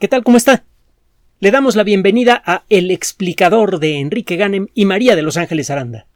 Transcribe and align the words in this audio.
¿Qué 0.00 0.08
tal? 0.08 0.24
¿Cómo 0.24 0.36
está? 0.36 0.64
Le 1.38 1.52
damos 1.52 1.76
la 1.76 1.84
bienvenida 1.84 2.42
a 2.44 2.64
El 2.68 2.90
explicador 2.90 3.78
de 3.78 4.00
Enrique 4.00 4.34
Ganem 4.34 4.66
y 4.74 4.86
María 4.86 5.14
de 5.14 5.22
Los 5.22 5.36
Ángeles 5.36 5.70
Aranda. 5.70 6.08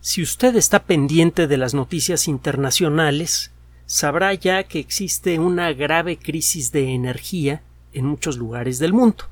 Si 0.00 0.22
usted 0.22 0.54
está 0.54 0.84
pendiente 0.84 1.48
de 1.48 1.56
las 1.56 1.74
noticias 1.74 2.28
internacionales, 2.28 3.50
sabrá 3.86 4.32
ya 4.32 4.62
que 4.62 4.78
existe 4.78 5.40
una 5.40 5.72
grave 5.72 6.16
crisis 6.16 6.70
de 6.70 6.94
energía 6.94 7.62
en 7.92 8.06
muchos 8.06 8.38
lugares 8.38 8.78
del 8.78 8.92
mundo. 8.92 9.24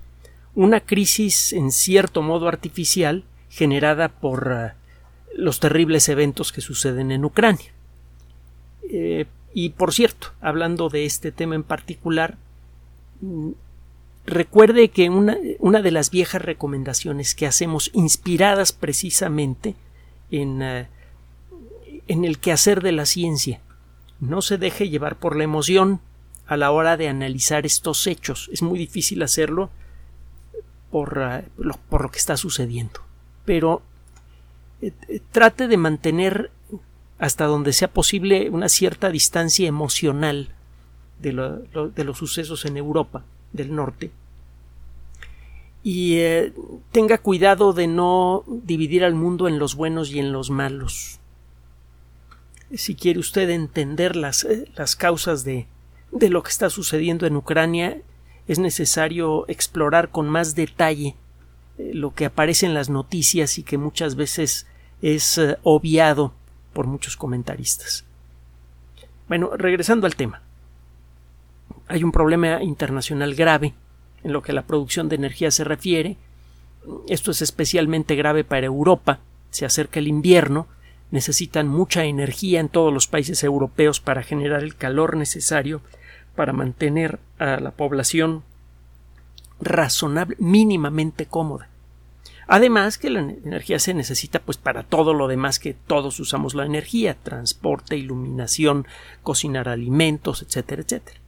Una 0.56 0.80
crisis 0.80 1.52
en 1.52 1.70
cierto 1.70 2.20
modo 2.20 2.48
artificial 2.48 3.22
generada 3.48 4.08
por 4.08 4.48
uh, 4.48 5.38
los 5.38 5.60
terribles 5.60 6.08
eventos 6.08 6.50
que 6.50 6.60
suceden 6.60 7.12
en 7.12 7.24
Ucrania. 7.24 7.72
Eh, 8.90 9.26
y 9.54 9.70
por 9.70 9.94
cierto, 9.94 10.32
hablando 10.40 10.88
de 10.88 11.04
este 11.04 11.30
tema 11.30 11.54
en 11.54 11.62
particular, 11.62 12.38
recuerde 14.26 14.88
que 14.88 15.10
una, 15.10 15.36
una, 15.58 15.82
de 15.82 15.90
las 15.90 16.10
viejas 16.10 16.42
recomendaciones 16.42 17.34
que 17.34 17.46
hacemos, 17.46 17.90
inspiradas 17.92 18.72
precisamente 18.72 19.74
en, 20.30 20.62
uh, 20.62 20.86
en 22.08 22.24
el 22.24 22.38
quehacer 22.38 22.82
de 22.82 22.92
la 22.92 23.06
ciencia, 23.06 23.60
no 24.20 24.42
se 24.42 24.58
deje 24.58 24.88
llevar 24.88 25.16
por 25.16 25.36
la 25.36 25.44
emoción 25.44 26.00
a 26.46 26.56
la 26.56 26.70
hora 26.70 26.96
de 26.96 27.08
analizar 27.08 27.66
estos 27.66 28.06
hechos. 28.06 28.48
Es 28.52 28.62
muy 28.62 28.78
difícil 28.78 29.22
hacerlo 29.22 29.70
por, 30.90 31.18
uh, 31.18 31.62
lo, 31.62 31.74
por 31.88 32.02
lo, 32.02 32.10
que 32.10 32.18
está 32.18 32.36
sucediendo. 32.36 33.00
Pero 33.44 33.82
eh, 34.80 34.92
trate 35.32 35.66
de 35.66 35.76
mantener 35.76 36.50
hasta 37.18 37.46
donde 37.46 37.72
sea 37.72 37.88
posible 37.88 38.50
una 38.50 38.68
cierta 38.68 39.10
distancia 39.10 39.68
emocional 39.68 40.50
de, 41.22 41.32
lo, 41.32 41.88
de 41.88 42.04
los 42.04 42.18
sucesos 42.18 42.64
en 42.64 42.76
Europa 42.76 43.24
del 43.52 43.74
Norte. 43.74 44.10
Y 45.82 46.16
eh, 46.18 46.52
tenga 46.90 47.18
cuidado 47.18 47.72
de 47.72 47.86
no 47.86 48.44
dividir 48.46 49.04
al 49.04 49.14
mundo 49.14 49.48
en 49.48 49.58
los 49.58 49.74
buenos 49.74 50.10
y 50.10 50.18
en 50.18 50.32
los 50.32 50.50
malos. 50.50 51.18
Si 52.74 52.94
quiere 52.94 53.18
usted 53.18 53.50
entender 53.50 54.16
las, 54.16 54.44
eh, 54.44 54.68
las 54.76 54.96
causas 54.96 55.44
de, 55.44 55.66
de 56.10 56.28
lo 56.28 56.42
que 56.42 56.50
está 56.50 56.70
sucediendo 56.70 57.26
en 57.26 57.36
Ucrania, 57.36 58.00
es 58.48 58.58
necesario 58.58 59.44
explorar 59.48 60.10
con 60.10 60.28
más 60.28 60.54
detalle 60.54 61.16
eh, 61.78 61.90
lo 61.94 62.14
que 62.14 62.26
aparece 62.26 62.66
en 62.66 62.74
las 62.74 62.90
noticias 62.90 63.58
y 63.58 63.62
que 63.62 63.78
muchas 63.78 64.14
veces 64.14 64.66
es 65.00 65.40
obviado 65.64 66.32
por 66.72 66.86
muchos 66.86 67.16
comentaristas. 67.16 68.04
Bueno, 69.28 69.50
regresando 69.56 70.06
al 70.06 70.14
tema 70.14 70.42
hay 71.92 72.04
un 72.04 72.12
problema 72.12 72.62
internacional 72.62 73.34
grave 73.34 73.74
en 74.24 74.32
lo 74.32 74.42
que 74.42 74.52
a 74.52 74.54
la 74.54 74.62
producción 74.62 75.10
de 75.10 75.16
energía 75.16 75.50
se 75.50 75.62
refiere. 75.62 76.16
Esto 77.06 77.30
es 77.30 77.42
especialmente 77.42 78.16
grave 78.16 78.44
para 78.44 78.64
Europa. 78.64 79.18
Se 79.50 79.66
acerca 79.66 80.00
el 80.00 80.08
invierno, 80.08 80.68
necesitan 81.10 81.68
mucha 81.68 82.04
energía 82.04 82.60
en 82.60 82.70
todos 82.70 82.94
los 82.94 83.08
países 83.08 83.44
europeos 83.44 84.00
para 84.00 84.22
generar 84.22 84.62
el 84.62 84.74
calor 84.74 85.18
necesario 85.18 85.82
para 86.34 86.54
mantener 86.54 87.18
a 87.38 87.60
la 87.60 87.72
población 87.72 88.42
razonable, 89.60 90.36
mínimamente 90.38 91.26
cómoda. 91.26 91.68
Además 92.46 92.96
que 92.96 93.10
la 93.10 93.20
energía 93.20 93.78
se 93.78 93.92
necesita 93.92 94.40
pues 94.40 94.56
para 94.56 94.82
todo 94.82 95.12
lo 95.12 95.28
demás 95.28 95.58
que 95.58 95.74
todos 95.74 96.18
usamos 96.20 96.54
la 96.54 96.64
energía, 96.64 97.18
transporte, 97.22 97.98
iluminación, 97.98 98.86
cocinar 99.22 99.68
alimentos, 99.68 100.40
etcétera, 100.40 100.80
etcétera. 100.80 101.21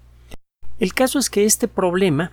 El 0.81 0.93
caso 0.93 1.19
es 1.19 1.31
que 1.31 1.45
este 1.45 1.69
problema 1.69 2.33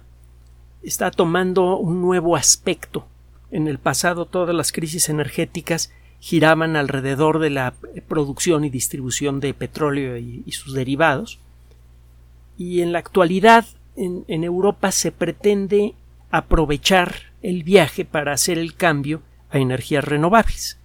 está 0.82 1.12
tomando 1.12 1.78
un 1.78 2.02
nuevo 2.02 2.36
aspecto. 2.36 3.06
En 3.52 3.68
el 3.68 3.78
pasado 3.78 4.26
todas 4.26 4.56
las 4.56 4.72
crisis 4.72 5.10
energéticas 5.10 5.92
giraban 6.20 6.76
alrededor 6.76 7.40
de 7.40 7.52
la 7.52 7.74
producción 8.08 8.64
y 8.64 8.70
distribución 8.70 9.40
de 9.40 9.54
petróleo 9.54 10.18
y, 10.18 10.52
sus 10.52 10.74
derivados. 10.74 11.40
Y 12.58 12.82
en 12.82 12.92
la 12.92 13.00
actualidad 13.00 13.66
en, 13.96 14.44
Europa 14.44 14.92
se 14.92 15.12
pretende 15.12 15.94
aprovechar 16.32 17.16
el 17.42 17.64
viaje 17.64 18.06
para 18.06 18.34
hacer 18.34 18.58
el 18.58 18.76
cambio 18.76 19.22
a 19.52 19.60
energías 19.60 20.04
renovables. 20.04 20.78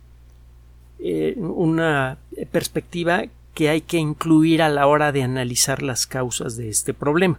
Eh, 0.99 1.35
una 1.39 2.19
perspectiva 2.51 3.25
que 3.55 3.69
hay 3.71 3.81
que 3.81 3.99
incluir 3.99 4.63
a 4.63 4.69
la 4.69 4.87
hora 4.87 5.13
de 5.13 5.23
analizar 5.23 5.83
las 5.83 6.07
causas 6.07 6.57
de 6.57 6.69
este 6.69 6.93
problema. 6.93 7.39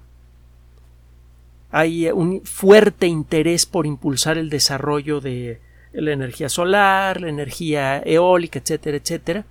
Hay 1.72 2.10
un 2.10 2.42
fuerte 2.44 3.08
interés 3.08 3.66
por 3.66 3.86
impulsar 3.86 4.38
el 4.38 4.50
desarrollo 4.50 5.20
de 5.20 5.60
la 5.94 6.12
energía 6.12 6.50
solar, 6.50 7.22
la 7.22 7.30
energía 7.30 8.00
eólica, 8.00 8.60
etcétera, 8.60 8.98
etcétera. 8.98 9.46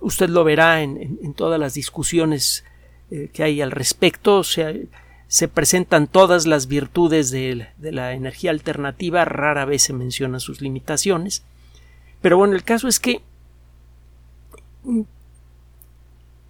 Usted 0.00 0.28
lo 0.28 0.44
verá 0.44 0.82
en 0.82 1.34
todas 1.34 1.60
las 1.60 1.74
discusiones 1.74 2.64
eh, 3.12 3.28
que 3.30 3.42
hay 3.42 3.60
al 3.60 3.70
respecto. 3.70 4.38
O 4.38 4.44
sea, 4.44 4.72
se 5.28 5.46
presentan 5.46 6.06
todas 6.06 6.46
las 6.46 6.66
virtudes 6.66 7.30
de, 7.30 7.68
de, 7.76 7.92
la 7.92 8.14
energía 8.14 8.50
alternativa, 8.50 9.26
rara 9.26 9.66
vez 9.66 9.82
se 9.82 9.92
mencionan 9.92 10.40
sus 10.40 10.62
limitaciones. 10.62 11.42
Pero 12.22 12.38
bueno, 12.38 12.54
el 12.54 12.64
caso 12.64 12.88
es 12.88 12.98
que 13.00 13.20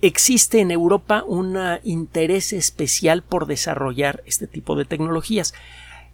existe 0.03 0.61
en 0.61 0.71
Europa 0.71 1.25
un 1.27 1.57
interés 1.85 2.53
especial 2.53 3.23
por 3.23 3.47
desarrollar 3.47 4.23
este 4.27 4.47
tipo 4.47 4.77
de 4.77 4.85
tecnologías. 4.85 5.55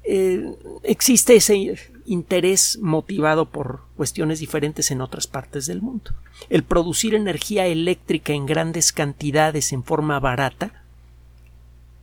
Eh, 0.05 0.55
existe 0.85 1.37
ese 1.37 1.77
interés 2.07 2.79
motivado 2.81 3.47
por 3.47 3.81
cuestiones 3.97 4.41
diferentes 4.41 4.91
en 4.91 5.01
otras 5.01 5.27
partes 5.27 5.67
del 5.67 5.83
mundo. 5.83 6.13
El 6.51 6.63
producir 6.63 7.15
energía 7.15 7.67
eléctrica 7.67 8.33
en 8.33 8.47
grandes 8.47 8.93
cantidades 8.93 9.73
en 9.73 9.83
forma 9.83 10.21
barata 10.21 10.85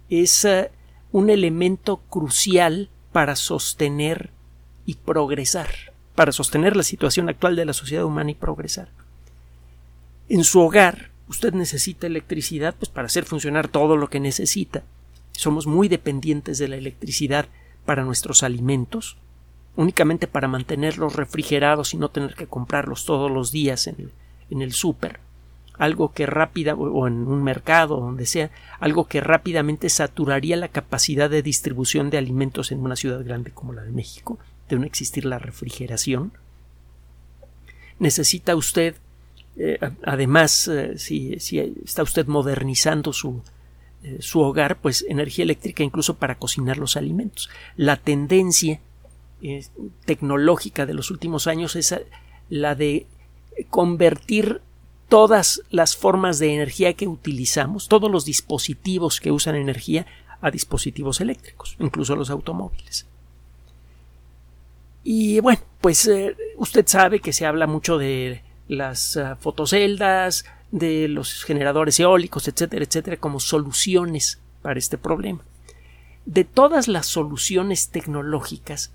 es 0.09 0.43
uh, 0.43 0.67
un 1.11 1.29
elemento 1.29 1.97
crucial 2.09 2.89
para 3.11 3.35
sostener 3.35 4.31
y 4.85 4.95
progresar, 4.95 5.69
para 6.13 6.31
sostener 6.31 6.75
la 6.75 6.83
situación 6.83 7.29
actual 7.29 7.55
de 7.55 7.65
la 7.65 7.73
sociedad 7.73 8.05
humana 8.05 8.31
y 8.31 8.35
progresar 8.35 8.89
en 10.29 10.43
su 10.43 10.59
hogar 10.59 11.11
usted 11.27 11.53
necesita 11.53 12.07
electricidad 12.07 12.75
pues 12.77 12.89
para 12.89 13.07
hacer 13.07 13.25
funcionar 13.25 13.67
todo 13.67 13.97
lo 13.97 14.09
que 14.09 14.19
necesita. 14.19 14.83
Somos 15.31 15.67
muy 15.67 15.87
dependientes 15.87 16.57
de 16.57 16.67
la 16.67 16.77
electricidad 16.77 17.47
para 17.85 18.03
nuestros 18.03 18.43
alimentos, 18.43 19.17
únicamente 19.75 20.27
para 20.27 20.47
mantenerlos 20.47 21.15
refrigerados 21.15 21.93
y 21.93 21.97
no 21.97 22.09
tener 22.09 22.35
que 22.35 22.47
comprarlos 22.47 23.05
todos 23.05 23.29
los 23.29 23.51
días 23.51 23.87
en 23.87 24.11
el, 24.61 24.71
súper, 24.71 25.19
algo 25.77 26.13
que 26.13 26.25
rápida 26.25 26.75
o 26.75 27.07
en 27.07 27.27
un 27.27 27.43
mercado 27.43 27.97
donde 27.97 28.25
sea, 28.25 28.51
algo 28.79 29.07
que 29.07 29.19
rápidamente 29.19 29.89
saturaría 29.89 30.55
la 30.55 30.69
capacidad 30.69 31.29
de 31.29 31.41
distribución 31.41 32.09
de 32.09 32.17
alimentos 32.17 32.71
en 32.71 32.79
una 32.79 32.95
ciudad 32.95 33.23
grande 33.23 33.51
como 33.51 33.73
la 33.73 33.83
de 33.83 33.91
México, 33.91 34.39
de 34.69 34.77
no 34.77 34.85
existir 34.85 35.25
la 35.25 35.39
refrigeración. 35.39 36.31
Necesita 37.99 38.55
usted 38.55 38.95
eh, 39.57 39.79
además, 40.03 40.67
eh, 40.67 40.97
si, 40.97 41.33
está 41.33 42.03
usted 42.03 42.27
modernizando 42.27 43.13
su, 43.13 43.41
eh, 44.03 44.17
su 44.19 44.41
hogar, 44.41 44.77
pues 44.81 45.05
energía 45.07 45.43
eléctrica 45.43 45.83
incluso 45.83 46.17
para 46.17 46.35
cocinar 46.35 46.77
los 46.77 46.97
alimentos. 46.97 47.49
La 47.75 47.97
tendencia 47.97 48.79
tecnológica 50.05 50.87
de 50.87 50.95
los 50.95 51.11
últimos 51.11 51.45
años 51.45 51.75
es 51.75 51.93
la 52.49 52.73
de 52.73 53.05
convertir 53.69 54.61
todas 55.07 55.61
las 55.69 55.95
formas 55.95 56.39
de 56.39 56.55
energía 56.55 56.93
que 56.93 57.07
utilizamos, 57.07 57.87
todos 57.87 58.09
los 58.09 58.25
dispositivos 58.25 59.19
que 59.19 59.31
usan 59.31 59.55
energía, 59.55 60.07
a 60.41 60.49
dispositivos 60.49 61.21
eléctricos, 61.21 61.75
incluso 61.79 62.15
los 62.15 62.31
automóviles. 62.31 63.05
Y 65.03 65.39
bueno, 65.41 65.61
pues 65.79 66.09
usted 66.57 66.87
sabe 66.87 67.19
que 67.19 67.33
se 67.33 67.45
habla 67.45 67.67
mucho 67.67 67.99
de 67.99 68.41
las 68.67 69.15
uh, 69.15 69.35
fotoceldas, 69.39 70.45
de 70.71 71.07
los 71.07 71.43
generadores 71.43 71.99
eólicos, 71.99 72.47
etcétera, 72.47 72.83
etcétera, 72.83 73.17
como 73.17 73.39
soluciones 73.39 74.39
para 74.61 74.79
este 74.79 74.97
problema. 74.97 75.41
De 76.25 76.43
todas 76.43 76.87
las 76.87 77.05
soluciones 77.05 77.89
tecnológicas, 77.89 78.91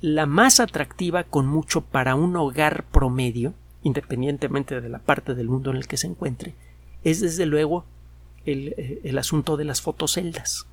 la 0.00 0.26
más 0.26 0.60
atractiva 0.60 1.24
con 1.24 1.46
mucho 1.46 1.82
para 1.82 2.14
un 2.14 2.36
hogar 2.36 2.84
promedio, 2.84 3.54
independientemente 3.82 4.80
de 4.80 4.88
la 4.88 4.98
parte 4.98 5.34
del 5.34 5.48
mundo 5.48 5.70
en 5.70 5.76
el 5.76 5.86
que 5.86 5.96
se 5.96 6.06
encuentre, 6.06 6.54
es 7.02 7.20
desde 7.20 7.44
luego 7.44 7.84
el, 8.46 8.74
eh, 8.78 9.00
el 9.04 9.18
asunto 9.18 9.56
de 9.56 9.64
las 9.64 9.82
fotoceldas. 9.82 10.66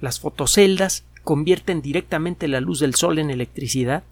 Las 0.00 0.20
fotoceldas 0.20 1.04
convierten 1.24 1.80
directamente 1.80 2.46
la 2.46 2.60
luz 2.60 2.80
del 2.80 2.94
sol 2.94 3.18
en 3.18 3.30
electricidad. 3.30 4.04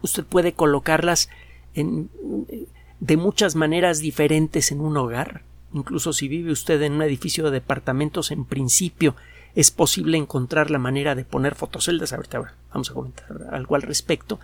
Usted 0.00 0.24
puede 0.24 0.52
colocarlas 0.52 1.28
de 1.74 3.16
muchas 3.16 3.56
maneras 3.56 3.98
diferentes 3.98 4.72
en 4.72 4.80
un 4.80 4.96
hogar. 4.96 5.42
incluso 5.72 6.12
si 6.12 6.28
vive 6.28 6.52
usted 6.52 6.80
en 6.82 6.92
un 6.94 7.02
edificio 7.02 7.44
de 7.44 7.50
departamentos, 7.50 8.30
en 8.30 8.44
principio 8.44 9.16
es 9.54 9.70
posible 9.70 10.18
encontrar 10.18 10.70
la 10.70 10.78
manera 10.78 11.14
de 11.14 11.24
poner 11.24 11.54
fotoceldas. 11.54 12.12
Ahorita 12.12 12.56
vamos 12.72 12.90
a 12.90 12.94
comentar 12.94 13.26
algo 13.50 13.74
al 13.74 13.82
respecto. 13.82 14.40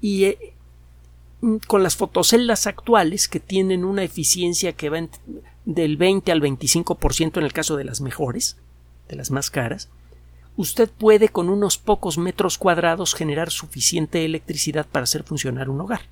Y 0.00 0.24
eh, 0.24 0.54
con 1.66 1.82
las 1.82 1.96
fotoceldas 1.96 2.66
actuales, 2.66 3.28
que 3.28 3.40
tienen 3.40 3.84
una 3.84 4.02
eficiencia 4.02 4.72
que 4.72 4.90
va 4.90 5.08
del 5.64 5.96
20 5.96 6.30
al 6.30 6.40
25% 6.40 7.38
en 7.38 7.44
el 7.44 7.52
caso 7.52 7.76
de 7.76 7.84
las 7.84 8.00
mejores, 8.00 8.56
de 9.08 9.16
las 9.16 9.30
más 9.30 9.50
caras, 9.50 9.90
usted 10.56 10.88
puede 10.88 11.28
con 11.28 11.48
unos 11.48 11.78
pocos 11.78 12.18
metros 12.18 12.58
cuadrados 12.58 13.14
generar 13.14 13.50
suficiente 13.50 14.24
electricidad 14.24 14.86
para 14.86 15.04
hacer 15.04 15.24
funcionar 15.24 15.68
un 15.68 15.80
hogar. 15.80 16.02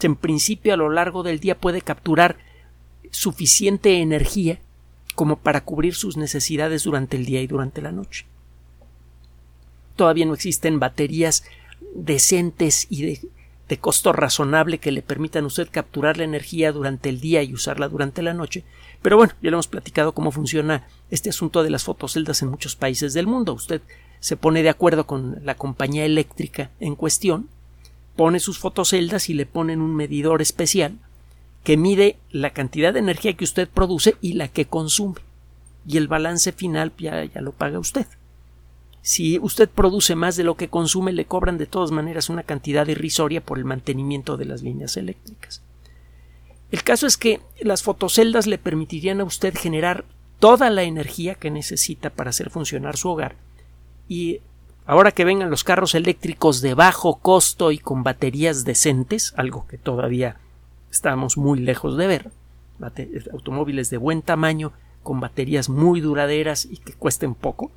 En 0.00 0.16
principio, 0.16 0.74
a 0.74 0.76
lo 0.76 0.90
largo 0.90 1.22
del 1.22 1.40
día 1.40 1.58
puede 1.58 1.80
capturar 1.80 2.36
suficiente 3.10 4.00
energía 4.00 4.58
como 5.14 5.36
para 5.36 5.64
cubrir 5.64 5.94
sus 5.94 6.16
necesidades 6.16 6.84
durante 6.84 7.16
el 7.16 7.24
día 7.24 7.40
y 7.40 7.46
durante 7.46 7.80
la 7.80 7.92
noche. 7.92 8.26
Todavía 9.96 10.26
no 10.26 10.34
existen 10.34 10.78
baterías 10.78 11.44
decentes 11.94 12.86
y 12.90 13.02
de, 13.02 13.20
de 13.68 13.78
costo 13.78 14.12
razonable 14.12 14.78
que 14.78 14.92
le 14.92 15.00
permitan 15.00 15.44
a 15.44 15.46
usted 15.46 15.68
capturar 15.70 16.18
la 16.18 16.24
energía 16.24 16.70
durante 16.72 17.08
el 17.08 17.20
día 17.20 17.42
y 17.42 17.54
usarla 17.54 17.88
durante 17.88 18.20
la 18.20 18.34
noche. 18.34 18.64
Pero 19.00 19.16
bueno, 19.16 19.32
ya 19.40 19.50
le 19.50 19.54
hemos 19.54 19.68
platicado 19.68 20.12
cómo 20.12 20.30
funciona 20.30 20.86
este 21.10 21.30
asunto 21.30 21.62
de 21.62 21.70
las 21.70 21.84
fotoceldas 21.84 22.42
en 22.42 22.48
muchos 22.48 22.76
países 22.76 23.14
del 23.14 23.26
mundo. 23.26 23.54
Usted 23.54 23.80
se 24.20 24.36
pone 24.36 24.62
de 24.62 24.68
acuerdo 24.68 25.06
con 25.06 25.40
la 25.44 25.56
compañía 25.56 26.04
eléctrica 26.04 26.70
en 26.80 26.94
cuestión, 26.94 27.48
pone 28.16 28.40
sus 28.40 28.58
fotoceldas 28.58 29.28
y 29.28 29.34
le 29.34 29.46
ponen 29.46 29.80
un 29.80 29.94
medidor 29.94 30.42
especial 30.42 30.98
que 31.62 31.76
mide 31.76 32.16
la 32.30 32.50
cantidad 32.50 32.92
de 32.92 33.00
energía 33.00 33.34
que 33.34 33.44
usted 33.44 33.68
produce 33.68 34.16
y 34.20 34.34
la 34.34 34.48
que 34.48 34.66
consume. 34.66 35.20
Y 35.86 35.98
el 35.98 36.08
balance 36.08 36.52
final 36.52 36.92
ya, 36.98 37.24
ya 37.24 37.40
lo 37.40 37.52
paga 37.52 37.78
usted. 37.78 38.06
Si 39.02 39.38
usted 39.38 39.68
produce 39.68 40.16
más 40.16 40.36
de 40.36 40.42
lo 40.42 40.56
que 40.56 40.68
consume, 40.68 41.12
le 41.12 41.26
cobran 41.26 41.58
de 41.58 41.66
todas 41.66 41.92
maneras 41.92 42.28
una 42.28 42.42
cantidad 42.42 42.88
irrisoria 42.88 43.40
por 43.40 43.58
el 43.58 43.64
mantenimiento 43.64 44.36
de 44.36 44.46
las 44.46 44.62
líneas 44.62 44.96
eléctricas. 44.96 45.62
El 46.72 46.82
caso 46.82 47.06
es 47.06 47.16
que 47.16 47.40
las 47.60 47.84
fotoceldas 47.84 48.48
le 48.48 48.58
permitirían 48.58 49.20
a 49.20 49.24
usted 49.24 49.54
generar 49.56 50.04
toda 50.40 50.70
la 50.70 50.82
energía 50.82 51.36
que 51.36 51.50
necesita 51.50 52.10
para 52.10 52.30
hacer 52.30 52.50
funcionar 52.50 52.96
su 52.96 53.08
hogar 53.08 53.36
y 54.08 54.40
ahora 54.86 55.12
que 55.12 55.24
vengan 55.24 55.50
los 55.50 55.64
carros 55.64 55.94
eléctricos 55.94 56.60
de 56.60 56.74
bajo 56.74 57.16
costo 57.16 57.72
y 57.72 57.78
con 57.78 58.02
baterías 58.02 58.64
decentes, 58.64 59.34
algo 59.36 59.66
que 59.66 59.78
todavía 59.78 60.38
estamos 60.90 61.36
muy 61.36 61.58
lejos 61.60 61.96
de 61.96 62.06
ver. 62.06 62.30
Automóviles 63.32 63.90
de 63.90 63.96
buen 63.96 64.22
tamaño, 64.22 64.72
con 65.02 65.20
baterías 65.20 65.68
muy 65.68 66.00
duraderas 66.00 66.64
y 66.64 66.76
que 66.78 66.92
cuesten 66.92 67.34
poco. 67.34 67.70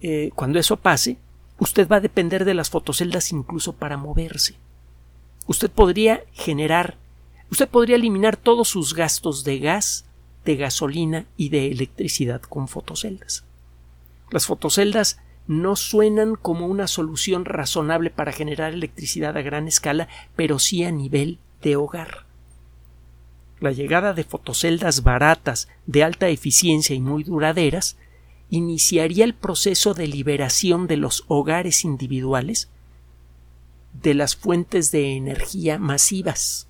Eh, 0.00 0.30
cuando 0.34 0.58
eso 0.58 0.76
pase, 0.76 1.18
usted 1.58 1.88
va 1.88 1.96
a 1.96 2.00
depender 2.00 2.44
de 2.44 2.54
las 2.54 2.70
fotoceldas 2.70 3.32
incluso 3.32 3.74
para 3.74 3.96
moverse. 3.96 4.56
Usted 5.46 5.70
podría 5.70 6.24
generar, 6.32 6.96
usted 7.50 7.68
podría 7.68 7.96
eliminar 7.96 8.36
todos 8.36 8.68
sus 8.68 8.94
gastos 8.94 9.44
de 9.44 9.58
gas, 9.58 10.04
de 10.44 10.56
gasolina 10.56 11.26
y 11.36 11.48
de 11.48 11.70
electricidad 11.70 12.42
con 12.42 12.68
fotoceldas. 12.68 13.44
Las 14.30 14.46
fotoceldas 14.46 15.20
no 15.46 15.76
suenan 15.76 16.36
como 16.36 16.66
una 16.66 16.86
solución 16.86 17.44
razonable 17.44 18.10
para 18.10 18.32
generar 18.32 18.72
electricidad 18.72 19.36
a 19.36 19.42
gran 19.42 19.68
escala, 19.68 20.08
pero 20.36 20.58
sí 20.58 20.84
a 20.84 20.92
nivel 20.92 21.38
de 21.62 21.76
hogar. 21.76 22.26
La 23.60 23.72
llegada 23.72 24.12
de 24.12 24.24
fotoceldas 24.24 25.02
baratas, 25.02 25.68
de 25.86 26.02
alta 26.02 26.28
eficiencia 26.28 26.96
y 26.96 27.00
muy 27.00 27.22
duraderas 27.24 27.96
iniciaría 28.50 29.24
el 29.24 29.34
proceso 29.34 29.94
de 29.94 30.08
liberación 30.08 30.86
de 30.86 30.96
los 30.96 31.24
hogares 31.28 31.84
individuales 31.84 32.68
de 33.92 34.14
las 34.14 34.36
fuentes 34.36 34.90
de 34.90 35.16
energía 35.16 35.78
masivas. 35.78 36.66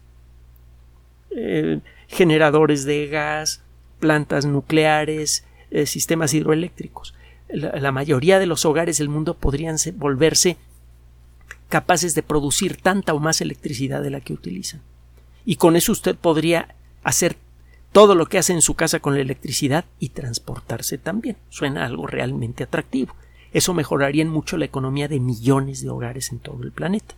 Eh, 1.30 1.80
generadores 2.08 2.84
de 2.84 3.06
gas, 3.06 3.62
plantas 3.98 4.44
nucleares, 4.44 5.44
eh, 5.70 5.86
sistemas 5.86 6.34
hidroeléctricos. 6.34 7.14
La, 7.52 7.93
mayoría 7.93 8.38
de 8.38 8.46
los 8.46 8.64
hogares 8.64 8.99
del 8.99 9.08
mundo 9.08 9.34
podrían 9.34 9.76
volverse 9.96 10.56
capaces 11.69 12.14
de 12.14 12.22
producir 12.22 12.76
tanta 12.76 13.14
o 13.14 13.19
más 13.19 13.40
electricidad 13.40 14.02
de 14.02 14.10
la 14.10 14.20
que 14.20 14.32
utilizan. 14.32 14.81
Y 15.44 15.56
con 15.56 15.76
eso 15.76 15.93
usted 15.93 16.16
podría 16.16 16.75
hacer 17.02 17.37
todo 17.93 18.14
lo 18.14 18.26
que 18.26 18.38
hace 18.38 18.52
en 18.52 18.62
su 18.62 18.75
casa 18.75 19.00
con 19.00 19.14
la 19.14 19.20
electricidad 19.20 19.84
y 19.99 20.10
transportarse 20.10 20.99
también. 20.99 21.37
Suena 21.50 21.84
algo 21.84 22.06
realmente 22.06 22.64
atractivo. 22.64 23.14
Eso 23.52 23.75
mejoraría 23.75 24.25
mucho 24.25 24.56
la 24.56 24.64
economía 24.64 25.08
de 25.08 25.20
millones 25.20 25.82
de 25.82 25.90
hogares 25.90 26.32
en 26.32 26.38
todo 26.38 26.62
el 26.62 26.72
planeta. 26.72 27.14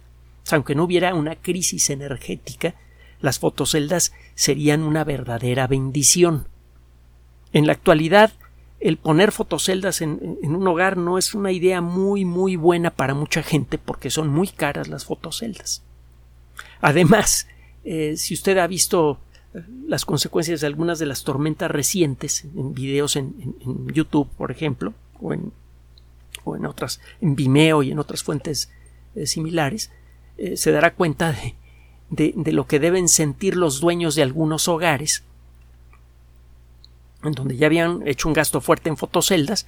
aunque 0.51 0.75
no 0.75 0.85
hubiera 0.85 1.15
una 1.15 1.37
crisis 1.37 1.89
energética, 1.89 2.75
las 3.21 3.39
fotoceldas 3.39 4.13
serían 4.35 4.83
una 4.83 5.03
verdadera 5.03 5.67
bendición. 5.67 6.49
En 7.55 7.67
la 7.67 7.73
actualidad, 7.73 8.35
el 8.85 8.99
poner 8.99 9.33
fotoceldas 9.33 10.03
en, 10.03 10.39
un 10.43 10.69
hogar 10.69 10.99
no 10.99 11.17
es 11.17 11.35
una 11.35 11.51
idea 11.53 11.81
muy 11.81 12.27
muy 12.27 12.57
buena 12.57 12.91
para 12.91 13.15
mucha 13.15 13.43
gente 13.43 13.79
porque 13.79 14.11
son 14.11 14.29
muy 14.29 14.47
caras 14.47 14.89
las 14.89 15.07
fotoceldas. 15.07 15.83
Además, 16.83 17.49
eh, 17.83 18.19
si 18.19 18.35
usted 18.35 18.59
ha 18.59 18.67
visto 18.67 19.21
eh, 19.55 19.63
las 19.89 20.05
consecuencias 20.05 20.61
de 20.61 20.67
algunas 20.67 20.99
de 20.99 21.07
las 21.07 21.25
tormentas 21.25 21.71
recientes 21.71 22.45
en 22.45 22.75
videos 22.75 23.17
en, 23.17 23.57
YouTube, 23.91 24.29
por 24.37 24.51
ejemplo, 24.51 24.93
o 25.19 25.33
en, 25.33 25.51
en, 26.45 26.67
otras, 26.67 27.01
en 27.23 27.37
Vimeo 27.37 27.83
y 27.83 27.91
en 27.91 27.99
otras 27.99 28.23
fuentes 28.23 28.71
eh, 29.15 29.27
similares, 29.27 29.91
se 30.57 30.73
dará 30.73 30.93
cuenta 30.95 31.35
de, 32.11 32.53
lo 32.53 32.67
que 32.67 32.81
deben 32.81 33.09
sentir 33.09 33.57
los 33.57 33.81
dueños 33.81 34.15
de 34.15 34.25
algunos 34.25 34.69
hogares 34.69 35.23
en 37.29 37.35
donde 37.35 37.57
ya 37.57 37.67
habían 37.67 38.07
hecho 38.07 38.29
un 38.29 38.35
gasto 38.35 38.61
fuerte 38.61 38.89
en 38.89 38.97
fotoceldas 38.97 39.67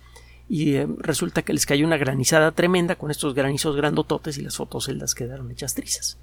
y 0.48 0.74
eh, 0.74 0.86
resulta 0.98 1.42
que 1.42 1.52
les 1.52 1.66
cayó 1.66 1.86
una 1.86 1.96
granizada 1.96 2.52
tremenda 2.52 2.96
con 2.96 3.10
estos 3.10 3.34
granizos 3.34 3.76
grandototes 3.76 4.38
y 4.38 4.42
las 4.42 4.56
fotoceldas 4.56 5.14
quedaron 5.14 5.50
hechas 5.50 5.74
trizas. 5.74 6.18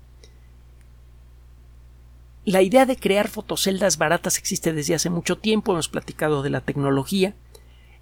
La 2.46 2.62
idea 2.62 2.86
de 2.86 2.98
crear 2.98 3.30
fotoceldas 3.30 3.98
baratas 3.98 4.38
existe 4.38 4.74
desde 4.74 4.96
hace 4.96 5.10
mucho 5.10 5.38
tiempo, 5.38 5.72
hemos 5.72 5.88
platicado 5.90 6.44
de 6.44 6.50
la 6.50 6.62
tecnología. 6.62 7.36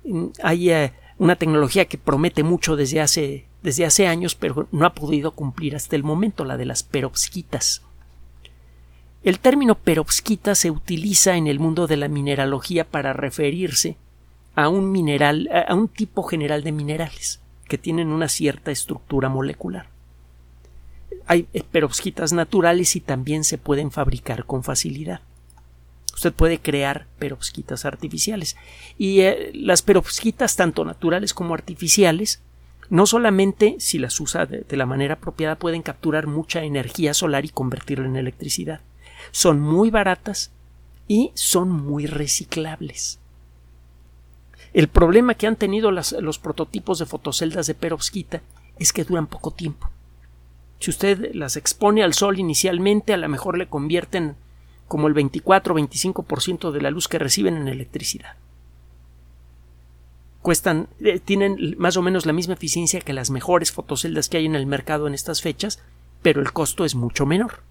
Mm, 0.04 0.28
hay 0.44 0.72
eh, 0.72 0.94
una 1.18 1.36
tecnología 1.36 1.86
que 1.86 2.00
promete 2.00 2.44
mucho 2.44 2.76
desde 2.76 3.02
hace, 3.02 3.46
desde 3.62 3.86
hace 3.86 4.08
años, 4.08 4.36
pero 4.36 4.68
no 4.72 4.86
ha 4.86 4.94
podido 4.94 5.32
cumplir 5.32 5.76
hasta 5.76 5.96
el 5.96 6.04
momento, 6.04 6.46
la 6.46 6.58
de 6.58 6.66
las 6.66 6.82
perovskitas. 6.82 7.84
El 9.24 9.40
término 9.40 9.76
perovskita 9.76 10.56
se 10.56 10.72
utiliza 10.72 11.38
en 11.38 11.46
el 11.46 11.60
mundo 11.60 11.86
de 11.86 11.98
la 11.98 12.08
mineralogía 12.08 12.86
para 12.86 13.14
referirse 13.14 13.98
a 14.56 14.68
un 14.68 14.92
mineral, 14.92 15.48
a 15.68 15.76
un 15.76 15.88
tipo 15.88 16.24
general 16.24 16.64
de 16.64 16.72
minerales 16.72 17.40
que 17.68 17.78
tienen 17.78 18.08
una 18.08 18.28
cierta 18.28 18.72
estructura 18.72 19.30
molecular. 19.30 19.88
Hay 21.28 21.44
perovskitas 21.72 22.34
naturales 22.34 22.96
y 22.96 23.00
también 23.00 23.44
se 23.44 23.58
pueden 23.58 23.92
fabricar 23.92 24.46
con 24.46 24.64
facilidad. 24.64 25.22
Usted 26.14 26.34
puede 26.34 26.60
crear 26.60 27.06
perovskitas 27.20 27.86
artificiales. 27.86 28.58
Y 28.98 29.22
eh, 29.22 29.52
las 29.54 29.82
perovskitas, 29.84 30.56
tanto 30.56 30.84
naturales 30.84 31.34
como 31.34 31.54
artificiales, 31.54 32.42
no 32.90 33.06
solamente 33.06 33.78
si 33.80 34.00
las 34.00 34.20
usa 34.20 34.46
de 34.46 34.78
la 34.78 34.86
manera 34.86 35.14
apropiada 35.14 35.56
pueden 35.56 35.82
capturar 35.82 36.28
mucha 36.28 36.64
energía 36.64 37.14
solar 37.14 37.46
y 37.46 37.50
convertirla 37.50 38.06
en 38.06 38.18
electricidad, 38.18 38.82
son 39.32 39.60
muy 39.60 39.92
baratas 39.92 40.52
y 41.08 41.32
son 41.34 41.70
muy 41.70 42.06
reciclables. 42.06 43.20
El 44.74 44.88
problema 44.88 45.34
que 45.34 45.48
han 45.48 45.58
tenido 45.58 45.92
los 45.92 46.40
prototipos 46.40 47.00
de 47.00 47.06
fotoceldas 47.06 47.68
de 47.68 47.76
perovskita 47.76 48.42
es 48.80 48.94
que 48.94 49.04
duran 49.04 49.28
poco 49.28 49.52
tiempo. 49.52 49.90
Si 50.80 50.90
usted 50.90 51.34
las 51.34 51.58
expone 51.58 52.04
al 52.04 52.14
sol 52.14 52.40
inicialmente, 52.40 53.14
a 53.14 53.18
lo 53.18 53.28
mejor 53.28 53.58
le 53.58 53.68
convierten 53.68 54.36
como 54.88 55.08
el 55.08 55.14
24 55.14 55.74
o 55.74 55.78
25% 55.78 56.72
de 56.72 56.82
la 56.82 56.92
luz 56.92 57.08
que 57.08 57.20
reciben 57.20 57.58
en 57.58 57.68
electricidad. 57.68 58.36
Cuestan, 60.42 60.88
eh, 61.02 61.20
tienen 61.20 61.76
más 61.78 61.98
o 61.98 62.02
menos 62.02 62.26
la 62.26 62.34
misma 62.34 62.56
eficiencia 62.56 63.02
que 63.02 63.14
las 63.14 63.30
mejores 63.30 63.72
fotoceldas 63.72 64.28
que 64.28 64.38
hay 64.38 64.46
en 64.46 64.56
el 64.56 64.66
mercado 64.66 65.08
en 65.08 65.14
estas 65.14 65.42
fechas, 65.42 65.80
pero 66.22 66.42
el 66.42 66.52
costo 66.52 66.84
es 66.84 66.96
mucho 66.96 67.26
menor 67.26 67.62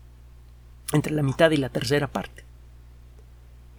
entre 0.92 1.12
la 1.12 1.22
mitad 1.22 1.50
y 1.50 1.56
la 1.56 1.68
tercera 1.68 2.06
parte. 2.06 2.44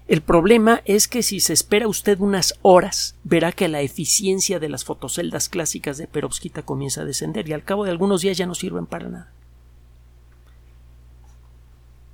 El 0.08 0.22
problema 0.22 0.82
es 0.84 1.08
que 1.08 1.24
si 1.24 1.40
se 1.40 1.54
espera 1.54 1.88
usted 1.88 2.20
unas 2.20 2.56
horas, 2.64 3.16
verá 3.24 3.54
que 3.54 3.70
la 3.70 3.80
eficiencia 3.80 4.60
de 4.60 4.68
las 4.68 4.84
fotoceldas 4.84 5.48
clásicas 5.48 5.98
de 5.98 6.08
perovskita 6.08 6.64
comienza 6.64 7.02
a 7.02 7.06
descender 7.06 7.48
y 7.48 7.54
al 7.54 7.64
cabo 7.64 7.86
de 7.86 7.92
algunos 7.92 8.20
días 8.22 8.38
ya 8.38 8.46
no 8.46 8.54
sirven 8.54 8.88
para 8.88 9.08
nada. 9.08 9.32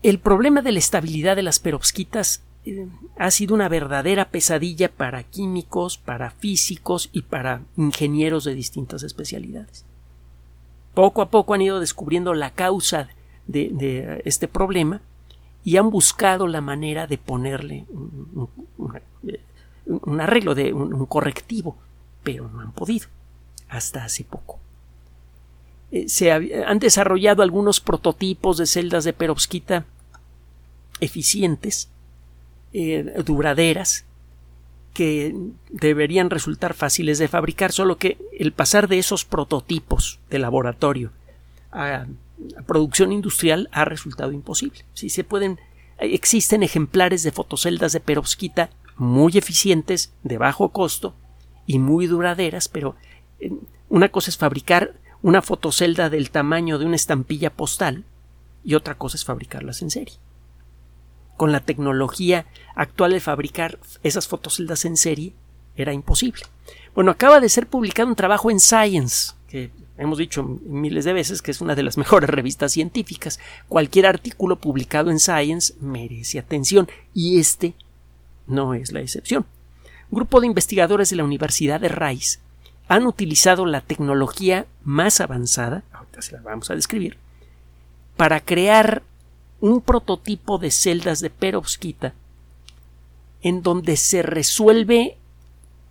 El 0.04 0.20
problema 0.20 0.62
de 0.62 0.74
la 0.74 0.80
estabilidad 0.80 1.36
de 1.36 1.42
las 1.42 1.58
perovskitas 1.58 2.44
eh, 2.66 2.88
ha 3.18 3.32
sido 3.32 3.56
una 3.56 3.68
verdadera 3.68 4.30
pesadilla 4.30 4.92
para 4.92 5.24
químicos, 5.24 5.98
para 5.98 6.30
físicos 6.30 7.10
y 7.12 7.24
para 7.24 7.62
ingenieros 7.78 8.44
de 8.44 8.54
distintas 8.54 9.02
especialidades. 9.02 9.86
Poco 10.94 11.24
a 11.24 11.32
poco 11.32 11.56
han 11.56 11.62
ido 11.62 11.80
descubriendo 11.80 12.36
la 12.36 12.52
causa 12.52 13.10
de, 13.48 14.22
este 14.26 14.48
problema 14.48 15.02
y 15.64 15.78
han 15.78 15.90
buscado 15.90 16.48
la 16.48 16.62
manera 16.62 17.08
de 17.08 17.18
ponerle 17.18 17.86
un, 19.86 20.22
arreglo, 20.22 20.56
de 20.56 20.74
un, 20.74 21.06
correctivo, 21.06 21.78
pero 22.24 22.50
no 22.50 22.62
han 22.62 22.72
podido 22.72 23.08
hasta 23.70 24.06
hace 24.06 24.24
poco. 24.24 24.60
Eh, 25.92 26.08
se 26.08 26.32
han 26.32 26.80
desarrollado 26.80 27.44
algunos 27.44 27.80
prototipos 27.80 28.58
de 28.58 28.66
celdas 28.66 29.04
de 29.04 29.14
perovskita 29.14 29.86
eficientes, 31.00 31.90
eh, 32.74 33.24
duraderas, 33.26 34.06
que 34.94 35.36
deberían 35.70 36.32
resultar 36.32 36.74
fáciles 36.74 37.20
de 37.20 37.28
fabricar, 37.28 37.72
solo 37.72 37.98
que 37.98 38.18
el 38.40 38.52
pasar 38.52 38.88
de 38.88 38.98
esos 38.98 39.26
prototipos 39.26 40.20
de 40.32 40.40
laboratorio 40.40 41.12
a, 41.72 42.08
producción 42.66 43.12
industrial 43.12 43.70
ha 43.72 43.86
resultado 43.86 44.32
imposible. 44.32 44.86
Si 44.94 45.10
se 45.10 45.24
pueden, 45.24 45.60
existen 46.00 46.64
ejemplares 46.64 47.24
de 47.24 47.32
fotoceldas 47.32 47.94
de 47.94 48.00
perovskita 48.00 48.70
muy 48.96 49.38
eficientes, 49.38 50.14
de 50.24 50.38
bajo 50.38 50.70
costo 50.70 51.14
y 51.66 51.80
muy 51.80 52.08
duraderas, 52.08 52.68
pero 52.68 52.96
eh, 53.40 53.52
una 53.90 54.10
cosa 54.10 54.30
es 54.30 54.38
fabricar 54.38 54.96
una 55.22 55.42
fotocelda 55.42 56.10
del 56.10 56.32
tamaño 56.32 56.78
de 56.78 56.86
una 56.86 56.96
estampilla 56.96 57.52
postal 57.52 58.06
y 58.64 58.76
otra 58.76 58.96
cosa 58.96 59.18
es 59.18 59.26
fabricarlas 59.26 59.82
en 59.82 59.92
serie 59.92 60.16
con 61.38 61.52
la 61.52 61.62
tecnología 61.62 62.48
actual 62.76 63.12
de 63.12 63.20
fabricar 63.20 63.80
esas 64.04 64.28
fotoceldas 64.28 64.84
en 64.86 64.98
serie 64.98 65.34
era 65.76 65.94
imposible. 65.94 66.42
Bueno, 66.96 67.12
acaba 67.12 67.40
de 67.40 67.50
ser 67.50 67.68
publicado 67.68 68.10
un 68.10 68.16
trabajo 68.16 68.50
en 68.50 68.60
Science, 68.60 69.34
que 69.48 69.72
hemos 69.98 70.18
dicho 70.18 70.44
miles 70.44 71.06
de 71.06 71.14
veces 71.14 71.42
que 71.42 71.52
es 71.52 71.62
una 71.62 71.76
de 71.76 71.84
las 71.84 71.98
mejores 71.98 72.30
revistas 72.30 72.72
científicas. 72.72 73.40
Cualquier 73.68 74.06
artículo 74.06 74.58
publicado 74.58 75.12
en 75.12 75.20
Science 75.20 75.74
merece 75.80 76.40
atención 76.40 76.88
y 77.14 77.40
este 77.40 77.74
no 78.48 78.74
es 78.74 78.92
la 78.92 79.02
excepción. 79.02 79.46
Un 80.10 80.18
grupo 80.18 80.40
de 80.40 80.48
investigadores 80.48 81.10
de 81.10 81.18
la 81.18 81.24
Universidad 81.24 81.82
de 81.82 81.90
Rice 81.90 82.40
han 82.88 83.06
utilizado 83.06 83.66
la 83.66 83.82
tecnología 83.82 84.66
más 84.84 85.20
avanzada, 85.20 85.84
ahorita 85.92 86.22
se 86.22 86.32
la 86.32 86.42
vamos 86.42 86.72
a 86.72 86.76
describir, 86.76 87.18
para 88.16 88.40
crear 88.40 89.04
un 89.60 89.82
prototipo 89.82 90.58
de 90.58 90.72
celdas 90.72 91.20
de 91.20 91.30
perovskita 91.30 92.14
en 93.42 93.62
donde 93.62 93.98
se 93.98 94.22
resuelve 94.22 95.17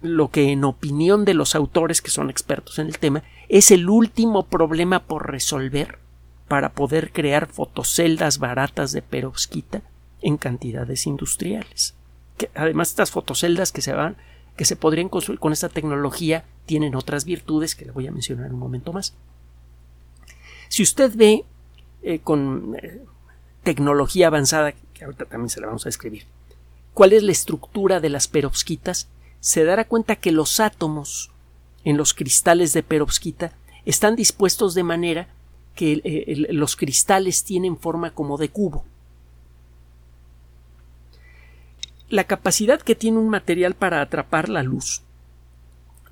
lo 0.06 0.30
que 0.30 0.50
en 0.52 0.64
opinión 0.64 1.24
de 1.24 1.34
los 1.34 1.54
autores 1.54 2.02
que 2.02 2.10
son 2.10 2.30
expertos 2.30 2.78
en 2.78 2.86
el 2.86 2.98
tema 2.98 3.22
es 3.48 3.70
el 3.70 3.88
último 3.88 4.46
problema 4.46 5.04
por 5.04 5.30
resolver 5.30 5.98
para 6.48 6.72
poder 6.72 7.12
crear 7.12 7.46
fotoceldas 7.46 8.38
baratas 8.38 8.92
de 8.92 9.02
perovskita 9.02 9.82
en 10.22 10.36
cantidades 10.36 11.06
industriales. 11.06 11.94
Que 12.36 12.50
además 12.54 12.90
estas 12.90 13.10
fotoceldas 13.10 13.72
que 13.72 13.82
se 13.82 13.92
van 13.92 14.16
que 14.56 14.64
se 14.64 14.76
podrían 14.76 15.08
construir 15.08 15.38
con 15.38 15.52
esta 15.52 15.68
tecnología 15.68 16.44
tienen 16.64 16.94
otras 16.94 17.24
virtudes 17.24 17.74
que 17.74 17.84
le 17.84 17.92
voy 17.92 18.06
a 18.06 18.12
mencionar 18.12 18.52
un 18.52 18.58
momento 18.58 18.92
más. 18.92 19.14
Si 20.68 20.82
usted 20.82 21.12
ve 21.14 21.44
eh, 22.02 22.20
con 22.20 22.76
eh, 22.82 23.02
tecnología 23.62 24.28
avanzada, 24.28 24.72
que 24.72 25.04
ahorita 25.04 25.26
también 25.26 25.50
se 25.50 25.60
la 25.60 25.66
vamos 25.66 25.86
a 25.86 25.88
escribir. 25.90 26.24
¿Cuál 26.94 27.12
es 27.12 27.22
la 27.22 27.32
estructura 27.32 28.00
de 28.00 28.08
las 28.08 28.28
perovskitas? 28.28 29.08
Se 29.46 29.64
dará 29.64 29.84
cuenta 29.84 30.16
que 30.16 30.32
los 30.32 30.58
átomos 30.58 31.30
en 31.84 31.96
los 31.96 32.14
cristales 32.14 32.72
de 32.72 32.82
perovskita 32.82 33.52
están 33.84 34.16
dispuestos 34.16 34.74
de 34.74 34.82
manera 34.82 35.28
que 35.76 36.00
eh, 36.02 36.46
los 36.50 36.74
cristales 36.74 37.44
tienen 37.44 37.76
forma 37.76 38.10
como 38.10 38.38
de 38.38 38.48
cubo. 38.48 38.84
La 42.08 42.24
capacidad 42.24 42.82
que 42.82 42.96
tiene 42.96 43.18
un 43.18 43.28
material 43.28 43.74
para 43.74 44.00
atrapar 44.00 44.48
la 44.48 44.64
luz 44.64 45.02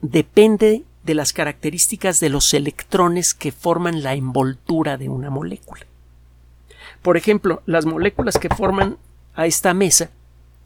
depende 0.00 0.84
de 1.02 1.14
las 1.14 1.32
características 1.32 2.20
de 2.20 2.28
los 2.28 2.54
electrones 2.54 3.34
que 3.34 3.50
forman 3.50 4.04
la 4.04 4.14
envoltura 4.14 4.96
de 4.96 5.08
una 5.08 5.30
molécula. 5.30 5.86
Por 7.02 7.16
ejemplo, 7.16 7.64
las 7.66 7.84
moléculas 7.84 8.38
que 8.38 8.48
forman 8.48 8.96
a 9.34 9.46
esta 9.46 9.74
mesa, 9.74 10.10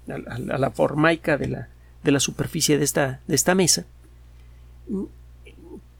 a, 0.07 0.59
la 0.59 0.71
formaica 0.71 1.39
de 1.39 1.49
la, 1.49 1.69
de 2.03 2.13
la 2.13 2.21
superficie 2.21 2.79
de 2.79 2.85
esta, 2.85 3.21
de 3.27 3.35
esta 3.35 3.55
mesa, 3.55 3.87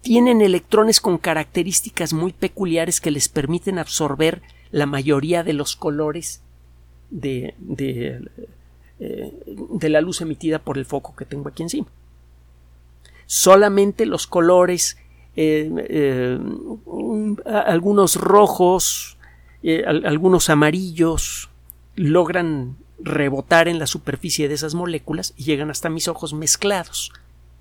tienen 0.01 0.41
electrones 0.41 1.01
con 1.01 1.19
características 1.19 2.13
muy 2.13 2.33
peculiares 2.33 3.01
que 3.01 3.11
les 3.11 3.29
permiten 3.29 3.79
absorber 3.79 4.43
la 4.71 4.87
mayoría 4.87 5.43
de 5.43 5.53
los 5.53 5.77
colores 5.77 6.43
de, 7.11 7.55
de, 7.59 8.29
eh, 9.01 9.33
de, 9.47 9.89
la 9.89 10.01
luz 10.01 10.21
emitida 10.21 10.59
por 10.59 10.79
el 10.79 10.85
foco 10.85 11.15
que 11.17 11.25
tengo 11.25 11.49
aquí 11.49 11.63
encima. 11.63 11.89
Solamente 13.27 14.07
los 14.07 14.27
colores, 14.27 14.97
eh, 15.37 15.71
eh, 15.89 16.39
algunos 17.45 18.17
rojos, 18.17 19.17
algunos 19.87 20.49
amarillos 20.51 21.51
logran 21.97 22.77
rebotar 22.99 23.69
en 23.69 23.79
la 23.79 23.87
superficie 23.87 24.49
de 24.49 24.55
esas 24.55 24.75
moléculas 24.75 25.35
y 25.37 25.45
llegan 25.45 25.71
hasta 25.71 25.89
mis 25.89 26.09
ojos 26.09 26.35
mezclados. 26.35 27.13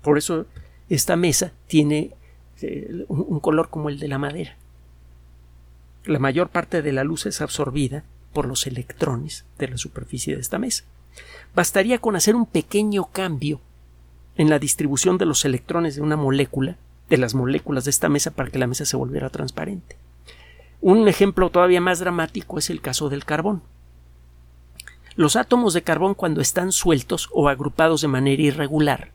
Por 0.02 0.18
eso 0.18 0.46
esta 0.88 1.16
mesa 1.16 1.52
tiene 1.66 2.12
eh, 2.60 3.04
un 3.08 3.40
color 3.40 3.68
como 3.70 3.88
el 3.88 3.98
de 3.98 4.08
la 4.08 4.18
madera. 4.18 4.56
La 6.04 6.18
mayor 6.18 6.48
parte 6.48 6.82
de 6.82 6.92
la 6.92 7.04
luz 7.04 7.26
es 7.26 7.40
absorbida 7.40 8.04
por 8.32 8.46
los 8.46 8.66
electrones 8.66 9.44
de 9.58 9.68
la 9.68 9.76
superficie 9.76 10.34
de 10.34 10.40
esta 10.40 10.58
mesa. 10.58 10.84
Bastaría 11.54 11.98
con 11.98 12.16
hacer 12.16 12.34
un 12.36 12.46
pequeño 12.46 13.06
cambio 13.06 13.60
en 14.36 14.48
la 14.48 14.58
distribución 14.58 15.18
de 15.18 15.26
los 15.26 15.44
electrones 15.44 15.96
de 15.96 16.02
una 16.02 16.16
molécula, 16.16 16.76
de 17.10 17.18
las 17.18 17.34
moléculas 17.34 17.84
de 17.84 17.90
esta 17.90 18.08
mesa, 18.08 18.30
para 18.30 18.50
que 18.50 18.58
la 18.58 18.66
mesa 18.66 18.84
se 18.84 18.96
volviera 18.96 19.30
transparente. 19.30 19.96
Un 20.80 21.08
ejemplo 21.08 21.50
todavía 21.50 21.80
más 21.80 21.98
dramático 21.98 22.58
es 22.58 22.70
el 22.70 22.80
caso 22.80 23.08
del 23.08 23.24
carbón. 23.24 23.62
Los 25.18 25.34
átomos 25.34 25.74
de 25.74 25.82
carbón 25.82 26.14
cuando 26.14 26.40
están 26.40 26.70
sueltos 26.70 27.28
o 27.32 27.48
agrupados 27.48 28.02
de 28.02 28.06
manera 28.06 28.40
irregular 28.40 29.10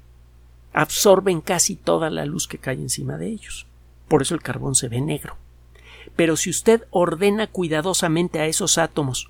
absorben 0.74 1.40
casi 1.40 1.78
toda 1.78 2.10
la 2.10 2.26
luz 2.26 2.46
que 2.46 2.58
cae 2.58 2.76
encima 2.76 3.18
de 3.18 3.30
ellos. 3.30 3.68
Por 4.10 4.22
eso 4.22 4.36
el 4.36 4.42
carbón 4.42 4.76
se 4.76 4.90
ve 4.90 5.00
negro. 5.00 5.38
Pero 6.18 6.36
si 6.36 6.50
usted 6.50 6.84
ordena 6.90 7.48
cuidadosamente 7.48 8.42
a 8.42 8.48
esos 8.48 8.78
átomos 8.78 9.30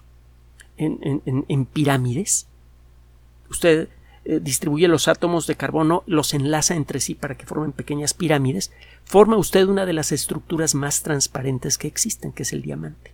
en, 0.77 1.65
pirámides, 1.65 2.47
usted 3.51 3.89
eh, 4.25 4.39
distribuye 4.41 4.87
los 4.87 5.07
átomos 5.07 5.45
de 5.45 5.53
carbono, 5.53 6.01
los 6.07 6.33
enlaza 6.33 6.73
entre 6.73 7.01
sí 7.01 7.13
para 7.13 7.37
que 7.37 7.45
formen 7.45 7.71
pequeñas 7.71 8.15
pirámides, 8.15 8.71
forma 9.05 9.37
usted 9.37 9.67
una 9.67 9.85
de 9.85 9.93
las 9.93 10.11
estructuras 10.11 10.73
más 10.73 11.03
transparentes 11.03 11.77
que 11.77 11.87
existen, 11.87 12.31
que 12.31 12.41
es 12.41 12.51
el 12.51 12.63
diamante. 12.63 13.13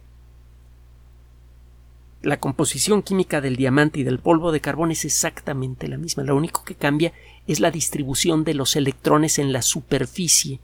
La 2.21 2.39
composición 2.39 3.01
química 3.01 3.41
del 3.41 3.55
diamante 3.55 3.99
y 3.99 4.03
del 4.03 4.19
polvo 4.19 4.51
de 4.51 4.59
carbón 4.59 4.91
es 4.91 5.05
exactamente 5.05 5.87
la 5.87 5.97
misma. 5.97 6.23
Lo 6.23 6.35
único 6.35 6.63
que 6.63 6.75
cambia 6.75 7.13
es 7.47 7.59
la 7.59 7.71
distribución 7.71 8.43
de 8.43 8.53
los 8.53 8.75
electrones 8.75 9.39
en 9.39 9.53
la 9.53 9.61
superficie 9.61 10.59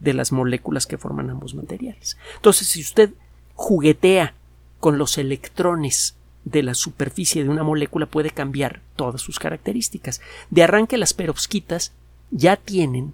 de 0.00 0.14
las 0.14 0.32
moléculas 0.32 0.86
que 0.86 0.98
forman 0.98 1.30
ambos 1.30 1.54
materiales. 1.54 2.16
Entonces, 2.36 2.68
si 2.68 2.80
usted 2.80 3.10
juguetea 3.54 4.34
con 4.80 4.98
los 4.98 5.18
electrones 5.18 6.16
de 6.44 6.62
la 6.62 6.74
superficie 6.74 7.44
de 7.44 7.50
una 7.50 7.62
molécula 7.62 8.06
puede 8.06 8.30
cambiar 8.30 8.80
todas 8.96 9.20
sus 9.20 9.38
características. 9.38 10.20
De 10.48 10.62
arranque 10.62 10.96
las 10.96 11.14
perovskitas 11.14 11.92
ya 12.30 12.56
tienen 12.56 13.12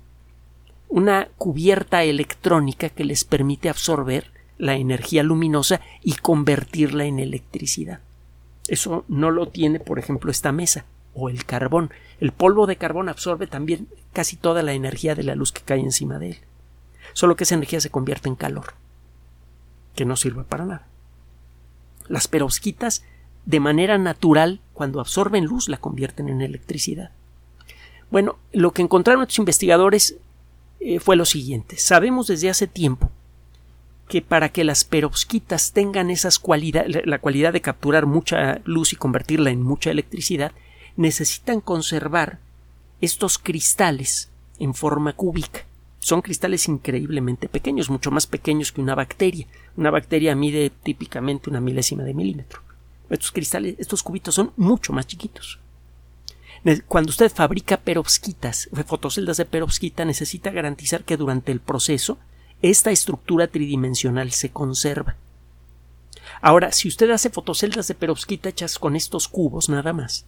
una 0.89 1.29
cubierta 1.37 2.05
electrónica 2.05 2.89
que 2.89 3.05
les 3.05 3.25
permite 3.25 3.69
absorber 3.69 4.31
la 4.59 4.77
energía 4.77 5.23
luminosa 5.23 5.81
y 6.03 6.15
convertirla 6.15 7.05
en 7.05 7.19
electricidad. 7.19 8.01
Eso 8.69 9.05
no 9.09 9.31
lo 9.31 9.49
tiene, 9.49 9.81
por 9.81 9.99
ejemplo, 9.99 10.31
esta 10.31 10.53
mesa 10.53 10.85
o 11.15 11.29
el 11.29 11.45
carbón. 11.45 11.91
El 12.21 12.33
polvo 12.33 12.67
de 12.67 12.77
carbón 12.77 13.09
absorbe 13.09 13.47
también 13.47 13.89
casi 14.13 14.37
toda 14.37 14.63
la 14.63 14.73
energía 14.73 15.15
de 15.15 15.23
la 15.23 15.35
luz 15.35 15.53
que 15.53 15.63
cae 15.63 15.81
encima 15.81 16.19
de 16.19 16.31
él. 16.31 16.39
Solo 17.13 17.37
que 17.37 17.45
esa 17.45 17.55
energía 17.55 17.81
se 17.81 17.91
convierte 17.91 18.29
en 18.29 18.35
calor, 18.35 18.75
que 19.95 20.05
no 20.05 20.17
sirve 20.17 20.45
para 20.45 20.65
nada. 20.65 20.87
Las 22.09 22.29
perovskitas 22.29 23.05
de 23.45 23.61
manera 23.61 23.97
natural, 23.99 24.61
cuando 24.73 25.01
absorben 25.01 25.45
luz, 25.45 25.69
la 25.69 25.79
convierten 25.79 26.29
en 26.29 26.43
electricidad. 26.43 27.11
Bueno, 28.11 28.39
lo 28.53 28.73
que 28.73 28.83
encontraron 28.83 29.23
estos 29.23 29.39
investigadores 29.39 30.17
eh, 30.81 31.01
fue 31.01 31.17
lo 31.17 31.25
siguiente. 31.25 31.77
Sabemos 31.79 32.27
desde 32.27 32.51
hace 32.51 32.67
tiempo 32.67 33.11
que 34.09 34.23
para 34.23 34.51
que 34.51 34.65
las 34.65 34.85
perovskitas 34.85 35.73
tengan 35.73 36.11
esas 36.11 36.39
cualidades, 36.39 37.05
la 37.05 37.19
cualidad 37.19 37.53
de 37.53 37.61
capturar 37.61 38.07
mucha 38.07 38.61
luz 38.65 38.93
y 38.93 38.97
convertirla 38.97 39.51
en 39.51 39.63
mucha 39.63 39.91
electricidad, 39.91 40.53
necesitan 40.97 41.61
conservar 41.61 42.39
estos 43.01 43.39
cristales 43.39 44.31
en 44.59 44.75
forma 44.75 45.13
cúbica. 45.13 45.65
Son 45.99 46.23
cristales 46.23 46.69
increíblemente 46.69 47.49
pequeños, 47.49 47.91
mucho 47.91 48.13
más 48.13 48.27
pequeños 48.29 48.71
que 48.71 48.81
una 48.81 48.95
bacteria. 48.95 49.47
Una 49.77 49.91
bacteria 49.91 50.37
mide 50.37 50.71
típicamente 50.71 51.51
una 51.51 51.61
milésima 51.61 52.05
de 52.05 52.15
milímetro. 52.15 52.61
Estos 53.11 53.33
cristales, 53.33 53.75
estos 53.79 54.03
cubitos 54.03 54.35
son 54.35 54.53
mucho 54.57 54.93
más 54.93 55.07
chiquitos. 55.07 55.59
Cuando 56.89 57.11
usted 57.11 57.31
fabrica 57.31 57.77
perovskitas, 57.77 58.69
fotoceldas 58.87 59.37
de 59.37 59.45
perovskita, 59.45 60.05
necesita 60.05 60.51
garantizar 60.51 61.05
que 61.05 61.17
durante 61.17 61.53
el 61.53 61.61
proceso 61.61 62.19
esta 62.71 62.91
estructura 62.91 63.49
tridimensional 63.49 64.33
se 64.33 64.51
conserva. 64.51 65.17
Ahora, 66.41 66.73
si 66.73 66.89
usted 66.89 67.11
hace 67.11 67.31
fotoceldas 67.31 67.89
de 67.89 67.95
perovskita 67.95 68.49
hechas 68.49 68.79
con 68.79 68.97
estos 68.97 69.29
cubos 69.29 69.69
nada 69.69 69.93
más, 69.93 70.27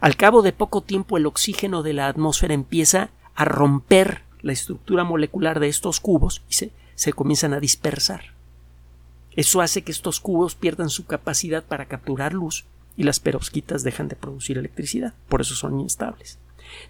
al 0.00 0.16
cabo 0.16 0.42
de 0.42 0.52
poco 0.52 0.80
tiempo 0.80 1.16
el 1.16 1.26
oxígeno 1.26 1.82
de 1.82 1.92
la 1.92 2.08
atmósfera 2.08 2.54
empieza 2.54 3.10
a 3.34 3.44
romper 3.44 4.22
la 4.42 4.52
estructura 4.52 5.04
molecular 5.04 5.60
de 5.60 5.68
estos 5.68 6.00
cubos 6.00 6.42
y 6.48 6.54
se, 6.54 6.72
se 6.94 7.12
comienzan 7.12 7.54
a 7.54 7.60
dispersar. 7.60 8.34
Eso 9.32 9.60
hace 9.60 9.82
que 9.82 9.92
estos 9.92 10.20
cubos 10.20 10.54
pierdan 10.54 10.90
su 10.90 11.06
capacidad 11.06 11.64
para 11.64 11.86
capturar 11.86 12.32
luz 12.32 12.64
y 12.96 13.02
las 13.02 13.18
perovskitas 13.20 13.82
dejan 13.82 14.08
de 14.08 14.16
producir 14.16 14.58
electricidad, 14.58 15.14
por 15.28 15.40
eso 15.40 15.54
son 15.54 15.80
inestables. 15.80 16.38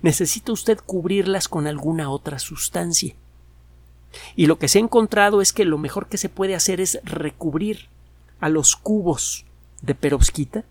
Necesita 0.03 0.53
usted 0.53 0.79
cubrirlas 0.85 1.49
con 1.49 1.67
alguna 1.67 2.11
otra 2.11 2.39
sustancia. 2.39 3.15
Y 4.37 4.47
lo 4.47 4.59
que 4.59 4.69
se 4.69 4.79
ha 4.79 4.83
encontrado 4.83 5.41
es 5.41 5.53
que 5.53 5.65
lo 5.65 5.79
mejor 5.79 6.07
que 6.07 6.19
se 6.19 6.29
puede 6.29 6.55
hacer 6.55 6.81
es 6.81 7.01
recubrir 7.05 7.89
a 8.41 8.49
los 8.49 8.77
cubos 8.77 9.45
de 9.83 9.95
perovskita 9.95 10.65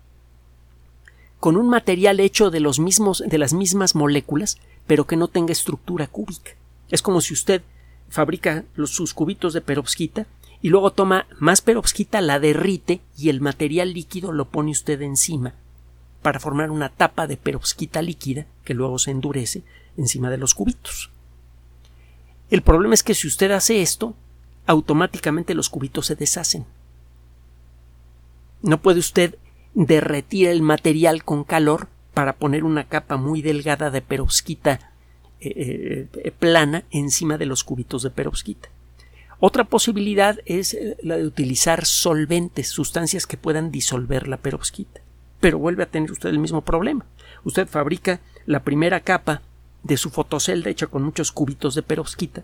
con 1.40 1.56
un 1.56 1.68
material 1.68 2.20
hecho 2.20 2.50
de 2.50 2.60
los 2.60 2.78
mismos 2.78 3.22
de 3.26 3.36
las 3.38 3.52
mismas 3.52 3.94
moléculas, 3.94 4.58
pero 4.86 5.06
que 5.06 5.16
no 5.16 5.28
tenga 5.28 5.52
estructura 5.52 6.06
cúbica. 6.06 6.52
Es 6.90 7.02
como 7.02 7.20
si 7.20 7.34
usted 7.34 7.62
fabrica 8.08 8.64
los, 8.76 8.90
sus 8.90 9.12
cubitos 9.12 9.52
de 9.52 9.60
perovskita 9.60 10.26
y 10.62 10.70
luego 10.70 10.92
toma 10.92 11.26
más 11.38 11.60
perovskita, 11.60 12.22
la 12.22 12.40
derrite 12.40 13.02
y 13.18 13.28
el 13.28 13.42
material 13.42 13.92
líquido 13.92 14.32
lo 14.32 14.46
pone 14.46 14.70
usted 14.70 15.02
encima 15.02 15.52
para 16.22 16.40
formar 16.40 16.70
una 16.70 16.88
tapa 16.88 17.26
de 17.26 17.36
perovskita 17.36 18.00
líquida 18.00 18.46
que 18.64 18.72
luego 18.72 18.98
se 18.98 19.10
endurece 19.10 19.62
encima 19.98 20.30
de 20.30 20.38
los 20.38 20.54
cubitos. 20.54 21.10
El 22.50 22.62
problema 22.62 22.94
es 22.94 23.02
que 23.02 23.14
si 23.14 23.26
usted 23.26 23.50
hace 23.50 23.82
esto, 23.82 24.14
automáticamente 24.66 25.54
los 25.54 25.70
cubitos 25.70 26.06
se 26.06 26.16
deshacen. 26.16 26.64
No 28.62 28.80
puede 28.80 29.00
usted 29.00 29.36
derretir 29.74 30.48
el 30.48 30.62
material 30.62 31.24
con 31.24 31.44
calor 31.44 31.88
para 32.14 32.36
poner 32.36 32.64
una 32.64 32.84
capa 32.84 33.16
muy 33.16 33.42
delgada 33.42 33.90
de 33.90 34.00
perovskita 34.00 34.92
eh, 35.40 36.06
eh, 36.14 36.30
plana 36.30 36.84
encima 36.90 37.36
de 37.36 37.46
los 37.46 37.64
cubitos 37.64 38.02
de 38.02 38.10
perovskita. 38.10 38.68
Otra 39.40 39.64
posibilidad 39.64 40.38
es 40.46 40.72
eh, 40.74 40.96
la 41.02 41.16
de 41.16 41.26
utilizar 41.26 41.84
solventes, 41.84 42.68
sustancias 42.68 43.26
que 43.26 43.36
puedan 43.36 43.70
disolver 43.70 44.28
la 44.28 44.38
perovskita. 44.38 45.00
Pero 45.40 45.58
vuelve 45.58 45.82
a 45.82 45.90
tener 45.90 46.10
usted 46.12 46.30
el 46.30 46.38
mismo 46.38 46.62
problema. 46.62 47.04
Usted 47.42 47.66
fabrica 47.66 48.20
la 48.46 48.62
primera 48.62 49.00
capa 49.00 49.42
de 49.84 49.96
su 49.96 50.10
fotocelda 50.10 50.70
hecha 50.70 50.88
con 50.88 51.04
muchos 51.04 51.30
cubitos 51.30 51.74
de 51.74 51.82
perovskita. 51.82 52.42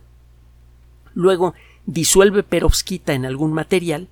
Luego 1.14 1.54
disuelve 1.86 2.44
perovskita 2.44 3.12
en 3.14 3.26
algún 3.26 3.52
material 3.52 4.08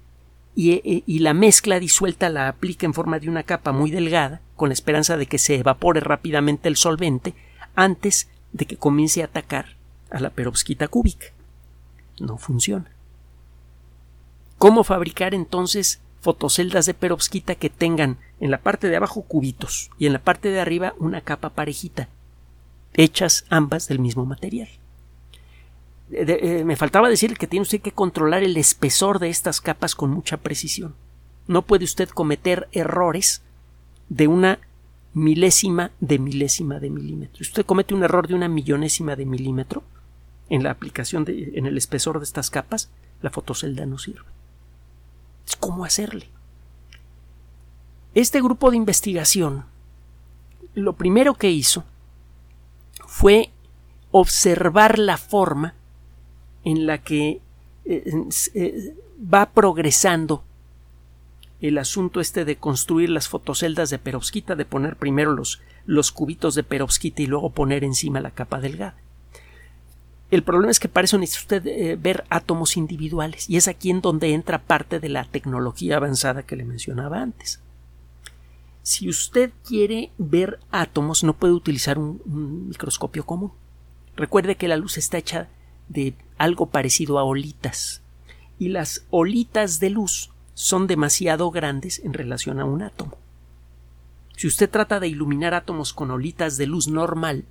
y, 0.57 0.73
y, 0.73 1.05
y, 1.07 1.21
la 1.21 1.35
mezcla 1.35 1.79
disuelta 1.79 2.29
la 2.31 2.49
aplica 2.49 2.85
en 2.85 2.95
forma 2.95 3.21
de 3.21 3.29
una 3.29 3.45
capa 3.45 3.71
muy 3.71 3.93
delgada, 3.93 4.41
con 4.57 4.71
la 4.71 4.73
esperanza 4.73 5.17
de 5.17 5.27
que 5.27 5.39
se 5.39 5.55
evapore 5.55 6.01
rápidamente 6.01 6.69
el 6.69 6.75
solvente 6.75 7.35
antes 7.77 8.29
de 8.53 8.67
que 8.67 8.77
comience 8.77 9.23
a 9.23 9.27
atacar 9.27 9.77
a 10.11 10.19
la 10.19 10.31
perovskita 10.31 10.89
cúbica 10.89 11.29
no 12.21 12.39
funciona. 12.39 12.91
¿Cómo 14.59 14.85
fabricar 14.85 15.35
entonces 15.35 16.01
fotoceldas 16.21 16.87
de 16.87 16.95
perovskita 16.95 17.55
que 17.55 17.71
tengan 17.71 18.19
en 18.41 18.51
la 18.51 18.59
parte 18.59 18.89
de 18.89 18.97
abajo 18.97 19.23
cubitos 19.23 19.91
y 19.99 20.07
en 20.07 20.13
la 20.13 20.19
parte 20.19 20.51
de 20.51 20.61
arriba 20.61 20.95
una 20.99 21.21
capa 21.21 21.51
parejita, 21.51 22.09
hechas 22.95 23.45
ambas 23.49 23.89
del 23.89 23.99
mismo 23.99 24.25
material? 24.25 24.69
Eh, 26.11 26.63
me 26.65 26.77
faltaba 26.77 27.09
decir 27.09 27.37
que 27.37 27.47
tiene 27.47 27.63
usted 27.63 27.81
que 27.81 27.93
controlar 27.93 28.43
el 28.43 28.57
espesor 28.57 29.19
de 29.19 29.29
estas 29.29 29.61
capas 29.61 29.95
con 29.95 30.11
mucha 30.11 30.39
precisión. 30.39 30.95
No 31.47 31.63
puede 31.63 31.85
usted 31.85 32.09
cometer 32.09 32.69
errores 32.73 33.43
de 34.09 34.27
una 34.27 34.59
milésima 35.15 35.91
de 36.01 36.19
milésima 36.19 36.79
de 36.79 36.91
milímetro. 36.91 37.39
Usted 37.41 37.67
comete 37.67 37.95
un 37.95 38.05
error 38.05 38.29
de 38.29 38.35
una 38.35 38.49
millonésima 38.49 39.17
de 39.17 39.27
milímetro, 39.27 39.83
en 40.51 40.63
la 40.63 40.71
aplicación 40.71 41.25
de, 41.25 41.53
en 41.55 41.67
el 41.67 41.77
espesor 41.77 42.19
de 42.19 42.25
estas 42.25 42.51
capas, 42.51 42.91
la 43.21 43.31
fotocelda 43.31 43.85
no 43.85 43.99
sirve. 43.99 44.25
¿Cómo 45.61 45.85
hacerle? 45.85 46.29
Este 48.15 48.41
grupo 48.41 48.71
de 48.71 48.77
investigación 48.77 49.65
lo 50.75 50.95
primero 50.95 51.35
que 51.35 51.51
hizo 51.51 51.85
fue 53.19 53.51
observar 54.13 54.97
la 54.97 55.17
forma 55.17 55.75
en 56.63 56.87
la 56.87 56.99
que 56.99 57.41
eh, 57.85 58.13
eh, 58.55 58.95
va 59.21 59.51
progresando 59.51 60.45
el 61.61 61.79
asunto 61.79 62.21
este 62.21 62.45
de 62.45 62.55
construir 62.55 63.11
las 63.11 63.27
fotoceldas 63.27 63.91
de 63.91 63.99
perovskita, 63.99 64.55
de 64.55 64.65
poner 64.65 64.95
primero 64.95 65.33
los, 65.33 65.61
los 65.85 66.13
cubitos 66.13 66.55
de 66.55 66.63
perovskita 66.63 67.21
y 67.21 67.27
luego 67.27 67.51
poner 67.51 67.83
encima 67.83 68.21
la 68.21 68.31
capa 68.31 68.61
delgada. 68.61 68.95
El 70.31 70.45
problema 70.45 70.71
es 70.71 70.79
que 70.79 70.89
para 70.89 71.07
eso 71.07 71.19
necesita 71.19 71.57
usted 71.57 71.67
eh, 71.67 71.97
ver 72.01 72.25
átomos 72.31 72.77
individuales 72.77 73.51
y 73.51 73.57
es 73.57 73.67
aquí 73.67 73.91
en 73.91 74.01
donde 74.01 74.33
entra 74.33 74.61
parte 74.61 75.01
de 75.01 75.09
la 75.09 75.25
tecnología 75.25 75.97
avanzada 75.97 76.45
que 76.45 76.55
le 76.55 76.65
mencionaba 76.65 77.21
antes. 77.21 77.61
Si 78.89 79.07
usted 79.07 79.53
quiere 79.67 80.13
ver 80.17 80.61
átomos 80.71 81.23
no 81.23 81.35
puede 81.35 81.53
utilizar 81.53 81.99
un, 81.99 82.69
microscopio 82.69 83.27
común. 83.27 83.53
Recuerde 84.17 84.57
que 84.57 84.67
la 84.67 84.79
luz 84.79 84.97
está 84.97 85.19
hecha 85.19 85.51
de 85.91 86.15
algo 86.39 86.71
parecido 86.71 87.19
a 87.19 87.23
olitas 87.23 88.01
y 88.59 88.71
las 88.71 89.05
olitas 89.11 89.79
de 89.79 89.91
luz 89.91 90.31
son 90.55 90.87
demasiado 90.87 91.51
grandes 91.51 91.99
en 91.99 92.15
relación 92.15 92.61
a 92.61 92.65
un 92.65 92.81
átomo. 92.81 93.19
Si 94.39 94.47
usted 94.47 94.71
trata 94.71 95.01
de 95.01 95.09
iluminar 95.09 95.53
átomos 95.53 95.93
con 95.93 96.11
olitas 96.11 96.57
de 96.57 96.67
luz 96.67 96.89
normal, 96.89 97.45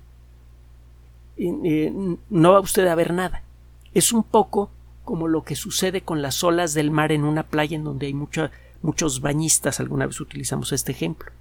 eh, 1.36 2.16
no 2.30 2.52
va 2.52 2.58
usted 2.58 2.88
a 2.88 2.96
ver 2.96 3.12
nada. 3.12 3.44
Es 3.94 4.12
un 4.12 4.24
poco 4.24 4.72
como 5.04 5.28
lo 5.28 5.44
que 5.44 5.54
sucede 5.54 6.00
con 6.00 6.20
las 6.20 6.42
olas 6.42 6.74
del 6.74 6.90
mar 6.90 7.12
en 7.12 7.22
una 7.22 7.44
playa 7.44 7.76
en 7.76 7.84
donde 7.84 8.08
hay 8.08 8.14
muchos 8.82 9.20
bañistas. 9.20 9.80
Alguna 9.80 10.06
vez 10.06 10.20
utilizamos 10.20 10.72
este 10.72 10.92
ejemplo. 10.92 11.32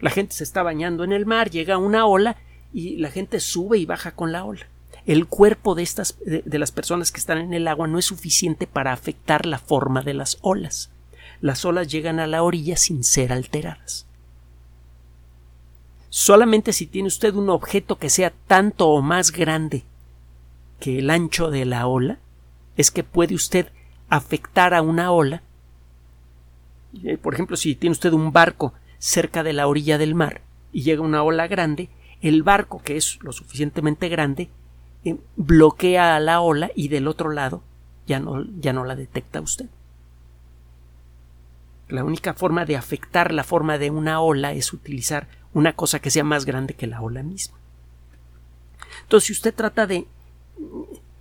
La 0.00 0.10
gente 0.10 0.34
se 0.34 0.44
está 0.44 0.62
bañando 0.62 1.04
en 1.04 1.12
el 1.12 1.26
mar, 1.26 1.50
llega 1.50 1.78
una 1.78 2.06
ola 2.06 2.36
y 2.72 2.96
la 2.96 3.10
gente 3.10 3.40
sube 3.40 3.78
y 3.78 3.86
baja 3.86 4.12
con 4.12 4.32
la 4.32 4.44
ola. 4.44 4.66
El 5.06 5.26
cuerpo 5.26 5.74
de 5.74 5.82
estas 5.82 6.16
de 6.24 6.58
las 6.58 6.70
personas 6.70 7.10
que 7.10 7.18
están 7.18 7.38
en 7.38 7.54
el 7.54 7.66
agua 7.66 7.86
no 7.86 7.98
es 7.98 8.04
suficiente 8.04 8.66
para 8.66 8.92
afectar 8.92 9.46
la 9.46 9.58
forma 9.58 10.02
de 10.02 10.14
las 10.14 10.38
olas. 10.42 10.90
Las 11.40 11.64
olas 11.64 11.88
llegan 11.88 12.20
a 12.20 12.26
la 12.26 12.42
orilla 12.42 12.76
sin 12.76 13.04
ser 13.04 13.32
alteradas. 13.32 14.06
Solamente 16.10 16.72
si 16.72 16.86
tiene 16.86 17.08
usted 17.08 17.34
un 17.34 17.50
objeto 17.50 17.98
que 17.98 18.10
sea 18.10 18.32
tanto 18.46 18.88
o 18.88 19.02
más 19.02 19.30
grande 19.30 19.84
que 20.80 20.98
el 20.98 21.10
ancho 21.10 21.50
de 21.50 21.64
la 21.64 21.86
ola, 21.86 22.18
es 22.76 22.90
que 22.90 23.04
puede 23.04 23.34
usted 23.34 23.68
afectar 24.08 24.74
a 24.74 24.82
una 24.82 25.10
ola. 25.10 25.42
Eh, 27.02 27.18
por 27.18 27.34
ejemplo, 27.34 27.56
si 27.56 27.74
tiene 27.74 27.92
usted 27.92 28.12
un 28.12 28.32
barco 28.32 28.72
cerca 28.98 29.42
de 29.42 29.52
la 29.52 29.66
orilla 29.66 29.98
del 29.98 30.14
mar 30.14 30.40
y 30.72 30.82
llega 30.82 31.02
una 31.02 31.22
ola 31.22 31.46
grande, 31.46 31.88
el 32.22 32.42
barco, 32.42 32.82
que 32.82 32.96
es 32.96 33.18
lo 33.22 33.32
suficientemente 33.32 34.08
grande, 34.08 34.48
eh, 35.04 35.16
bloquea 35.36 36.16
a 36.16 36.20
la 36.20 36.40
ola 36.40 36.70
y 36.74 36.88
del 36.88 37.06
otro 37.06 37.30
lado 37.30 37.62
ya 38.06 38.20
no, 38.20 38.44
ya 38.58 38.72
no 38.72 38.84
la 38.84 38.96
detecta 38.96 39.40
usted. 39.40 39.66
La 41.88 42.04
única 42.04 42.34
forma 42.34 42.64
de 42.64 42.76
afectar 42.76 43.32
la 43.32 43.44
forma 43.44 43.78
de 43.78 43.90
una 43.90 44.20
ola 44.20 44.52
es 44.52 44.72
utilizar 44.72 45.28
una 45.54 45.74
cosa 45.74 46.00
que 46.00 46.10
sea 46.10 46.24
más 46.24 46.44
grande 46.44 46.74
que 46.74 46.86
la 46.86 47.00
ola 47.00 47.22
misma. 47.22 47.56
Entonces, 49.02 49.28
si 49.28 49.32
usted 49.32 49.54
trata 49.54 49.86
de. 49.86 50.06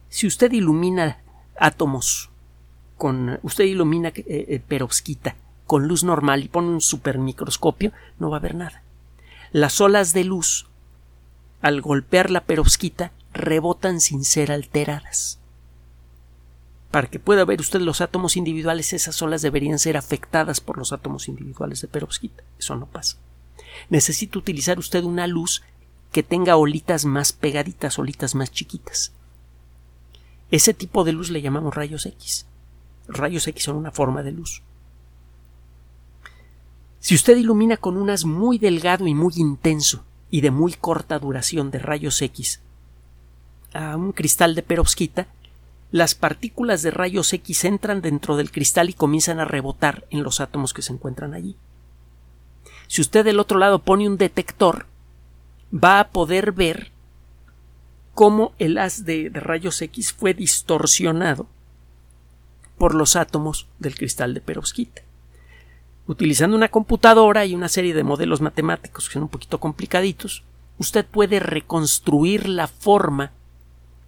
Si 0.09 0.27
usted 0.27 0.51
ilumina 0.51 1.19
átomos 1.57 2.29
con. 2.97 3.39
Usted 3.43 3.63
ilumina 3.63 4.11
eh, 4.13 4.61
perovskita 4.67 5.35
con 5.67 5.87
luz 5.87 6.03
normal 6.03 6.43
y 6.43 6.47
pone 6.47 6.69
un 6.69 6.81
supermicroscopio, 6.81 7.91
no 8.17 8.31
va 8.31 8.37
a 8.37 8.41
ver 8.41 8.55
nada. 8.55 8.81
Las 9.51 9.79
olas 9.81 10.13
de 10.13 10.23
luz, 10.23 10.65
al 11.61 11.81
golpear 11.81 12.31
la 12.31 12.41
perovskita, 12.41 13.11
rebotan 13.33 14.01
sin 14.01 14.23
ser 14.23 14.51
alteradas. 14.51 15.39
para 16.91 17.09
que 17.09 17.19
pueda 17.19 17.45
ver 17.45 17.59
usted 17.59 17.81
los 17.81 18.01
átomos 18.01 18.37
individuales, 18.37 18.93
esas 18.93 19.21
olas 19.21 19.41
deberían 19.41 19.77
ser 19.77 19.97
afectadas 19.97 20.61
por 20.61 20.77
los 20.77 20.93
átomos 20.93 21.27
individuales 21.27 21.81
de 21.81 21.87
perovskita. 21.87 22.43
Eso 22.57 22.75
no 22.75 22.87
pasa. 22.87 23.17
Necesita 23.89 24.39
utilizar 24.39 24.79
usted 24.79 25.03
una 25.03 25.27
luz 25.27 25.63
que 26.11 26.23
tenga 26.23 26.55
olitas 26.55 27.05
más 27.05 27.33
pegaditas, 27.33 27.99
olitas 27.99 28.33
más 28.35 28.51
chiquitas. 28.51 29.11
Ese 30.49 30.73
tipo 30.73 31.03
de 31.03 31.11
luz 31.11 31.29
le 31.29 31.41
llamamos 31.41 31.75
rayos 31.75 32.05
X. 32.05 32.45
Rayos 33.07 33.47
X 33.47 33.65
son 33.65 33.75
una 33.75 33.91
forma 33.91 34.23
de 34.23 34.31
luz. 34.31 34.63
Si 36.99 37.15
usted 37.15 37.37
ilumina 37.37 37.77
con 37.77 37.97
un 37.97 38.09
haz 38.09 38.25
muy 38.25 38.57
delgado 38.57 39.07
y 39.07 39.13
muy 39.13 39.33
intenso 39.37 40.03
y 40.29 40.41
de 40.41 40.51
muy 40.51 40.73
corta 40.73 41.19
duración 41.19 41.71
de 41.71 41.79
rayos 41.79 42.21
X 42.21 42.61
a 43.73 43.95
un 43.95 44.11
cristal 44.11 44.55
de 44.55 44.63
perovskita, 44.63 45.27
las 45.91 46.15
partículas 46.15 46.81
de 46.81 46.91
rayos 46.91 47.31
X 47.31 47.63
entran 47.65 48.01
dentro 48.01 48.35
del 48.35 48.51
cristal 48.51 48.89
y 48.89 48.93
comienzan 48.93 49.39
a 49.39 49.45
rebotar 49.45 50.05
en 50.09 50.23
los 50.23 50.41
átomos 50.41 50.73
que 50.73 50.81
se 50.81 50.91
encuentran 50.91 51.33
allí. 51.33 51.55
Si 52.87 53.01
usted 53.01 53.23
del 53.23 53.39
otro 53.39 53.57
lado 53.57 53.79
pone 53.79 54.07
un 54.07 54.17
detector, 54.17 54.85
va 55.73 55.99
a 55.99 56.09
poder 56.09 56.51
ver 56.51 56.91
cómo 58.13 58.53
el 58.57 58.77
haz 58.77 59.05
de, 59.05 59.29
de 59.29 59.39
rayos 59.39 59.81
X 59.81 60.11
fue 60.11 60.33
distorsionado 60.33 61.47
por 62.77 62.95
los 62.95 63.15
átomos 63.15 63.67
del 63.79 63.95
cristal 63.95 64.33
de 64.33 64.41
perovskita. 64.41 65.06
Utilizando 66.07 66.55
una 66.55 66.69
computadora 66.69 67.45
y 67.45 67.53
una 67.53 67.67
serie 67.67 67.93
de 67.93 68.03
modelos 68.03 68.39
matemáticos 68.39 69.07
que 69.07 69.13
son 69.13 69.23
un 69.23 69.29
poquito 69.29 69.59
complicaditos, 69.59 70.43
usted 70.77 71.05
puede 71.05 71.39
reconstruir 71.39 72.47
la 72.47 72.67
forma 72.67 73.31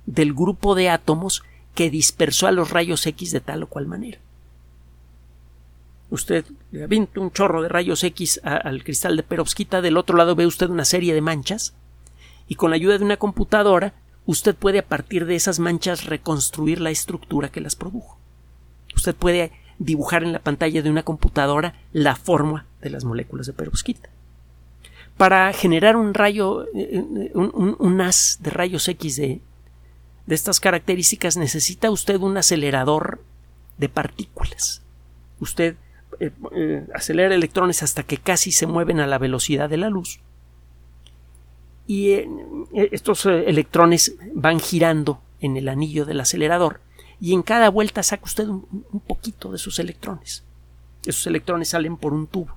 del 0.05 0.33
grupo 0.33 0.75
de 0.75 0.89
átomos 0.89 1.43
que 1.75 1.89
dispersó 1.89 2.47
a 2.47 2.51
los 2.51 2.71
rayos 2.71 3.05
X 3.05 3.31
de 3.31 3.41
tal 3.41 3.63
o 3.63 3.67
cual 3.67 3.85
manera. 3.85 4.19
Usted 6.09 6.45
le 6.71 6.83
avienta 6.83 7.19
un 7.19 7.31
chorro 7.31 7.61
de 7.61 7.69
rayos 7.69 8.03
X 8.03 8.39
al 8.43 8.83
cristal 8.83 9.15
de 9.17 9.23
perovskita, 9.23 9.81
del 9.81 9.97
otro 9.97 10.17
lado 10.17 10.35
ve 10.35 10.47
usted 10.47 10.69
una 10.69 10.85
serie 10.85 11.13
de 11.13 11.21
manchas, 11.21 11.73
y 12.47 12.55
con 12.55 12.71
la 12.71 12.77
ayuda 12.77 12.97
de 12.97 13.03
una 13.03 13.17
computadora 13.17 13.93
usted 14.25 14.55
puede 14.55 14.79
a 14.79 14.85
partir 14.87 15.25
de 15.25 15.35
esas 15.35 15.59
manchas 15.59 16.05
reconstruir 16.05 16.79
la 16.79 16.91
estructura 16.91 17.49
que 17.49 17.61
las 17.61 17.75
produjo. 17.75 18.17
Usted 18.95 19.15
puede 19.15 19.51
dibujar 19.79 20.23
en 20.23 20.33
la 20.33 20.39
pantalla 20.39 20.81
de 20.81 20.89
una 20.89 21.03
computadora 21.03 21.73
la 21.93 22.15
forma 22.15 22.65
de 22.81 22.89
las 22.89 23.05
moléculas 23.05 23.47
de 23.47 23.53
perovskita. 23.53 24.09
Para 25.17 25.51
generar 25.53 25.95
un 25.95 26.13
rayo, 26.13 26.65
eh, 26.75 27.03
eh, 27.03 27.31
un, 27.33 28.01
haz 28.01 28.39
de 28.41 28.51
rayos 28.51 28.87
X 28.87 29.15
de, 29.15 29.41
estas 30.27 30.59
características 30.59 31.37
necesita 31.37 31.89
usted 31.89 32.17
un 32.17 32.37
acelerador 32.37 33.21
de 33.77 33.89
partículas. 33.89 34.83
Usted 35.39 35.75
eh, 36.19 36.85
acelera 36.93 37.33
electrones 37.33 37.81
hasta 37.81 38.03
que 38.03 38.17
casi 38.17 38.51
se 38.51 38.67
mueven 38.67 38.99
a 38.99 39.07
la 39.07 39.17
velocidad 39.17 39.69
de 39.69 39.77
la 39.77 39.89
luz. 39.89 40.19
Y 41.87 42.21
estos 42.75 43.25
electrones 43.25 44.15
van 44.35 44.59
girando 44.59 45.19
en 45.41 45.57
el 45.57 45.67
anillo 45.67 46.05
del 46.05 46.19
acelerador 46.19 46.81
y 47.21 47.33
en 47.33 47.41
cada 47.43 47.69
vuelta 47.69 48.03
saca 48.03 48.25
usted 48.25 48.47
un, 48.47 48.63
poquito 49.05 49.51
de 49.51 49.57
sus 49.57 49.79
electrones. 49.79 50.43
Esos 51.05 51.27
electrones 51.27 51.69
salen 51.69 51.97
por 51.97 52.13
un 52.13 52.27
tubo. 52.27 52.55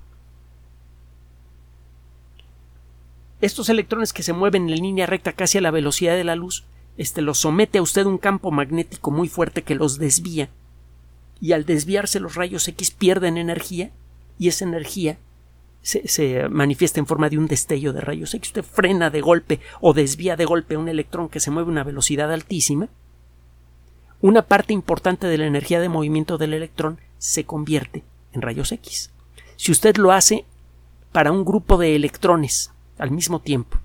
Estos 3.41 3.67
electrones 3.67 4.13
que 4.13 4.23
se 4.23 4.31
mueven 4.31 4.69
en 4.69 4.75
línea 4.75 5.05
recta 5.05 5.33
casi 5.33 5.57
a 5.57 5.61
la 5.61 5.71
velocidad 5.71 6.15
de 6.15 6.23
la 6.23 6.35
luz, 6.35 6.63
este 6.97 7.21
los 7.21 7.39
somete 7.39 7.79
a 7.79 7.81
usted 7.81 8.05
un 8.05 8.17
campo 8.17 8.51
magnético 8.51 9.11
muy 9.11 9.27
fuerte 9.27 9.63
que 9.63 9.75
los 9.75 9.97
desvía. 9.97 10.49
Y 11.41 11.51
al 11.51 11.65
desviarse 11.65 12.21
los 12.21 12.35
rayos 12.35 12.67
X 12.69 12.91
pierden 12.91 13.37
energía 13.37 13.91
y 14.39 14.47
esa 14.47 14.63
energía 14.63 15.17
se, 15.81 16.07
se, 16.07 16.47
manifiesta 16.47 17.01
en 17.01 17.05
forma 17.05 17.29
de 17.29 17.37
un 17.37 17.47
destello 17.47 17.91
de 17.91 17.99
rayos 17.99 18.33
X. 18.33 18.49
Usted 18.49 18.63
frena 18.63 19.09
de 19.09 19.19
golpe 19.19 19.59
o 19.81 19.93
desvía 19.93 20.37
de 20.37 20.45
golpe 20.45 20.77
un 20.77 20.87
electrón 20.87 21.27
que 21.27 21.41
se 21.41 21.51
mueve 21.51 21.67
a 21.67 21.71
una 21.71 21.83
velocidad 21.83 22.31
altísima 22.31 22.87
una 24.23 24.43
parte 24.43 24.71
importante 24.71 25.27
de 25.27 25.37
la 25.37 25.47
energía 25.47 25.81
de 25.81 25.89
movimiento 25.89 26.37
del 26.37 26.53
electrón 26.53 26.97
se 27.17 27.43
convierte 27.43 28.05
en 28.31 28.41
rayos 28.41 28.71
X. 28.71 29.11
Si 29.57 29.69
usted 29.69 29.97
lo 29.97 30.13
hace 30.13 30.45
para 31.11 31.33
un 31.33 31.43
grupo 31.43 31.77
de 31.77 31.93
electrones 31.97 32.71
al 32.97 33.11
mismo 33.11 33.41
tiempo, 33.41 33.79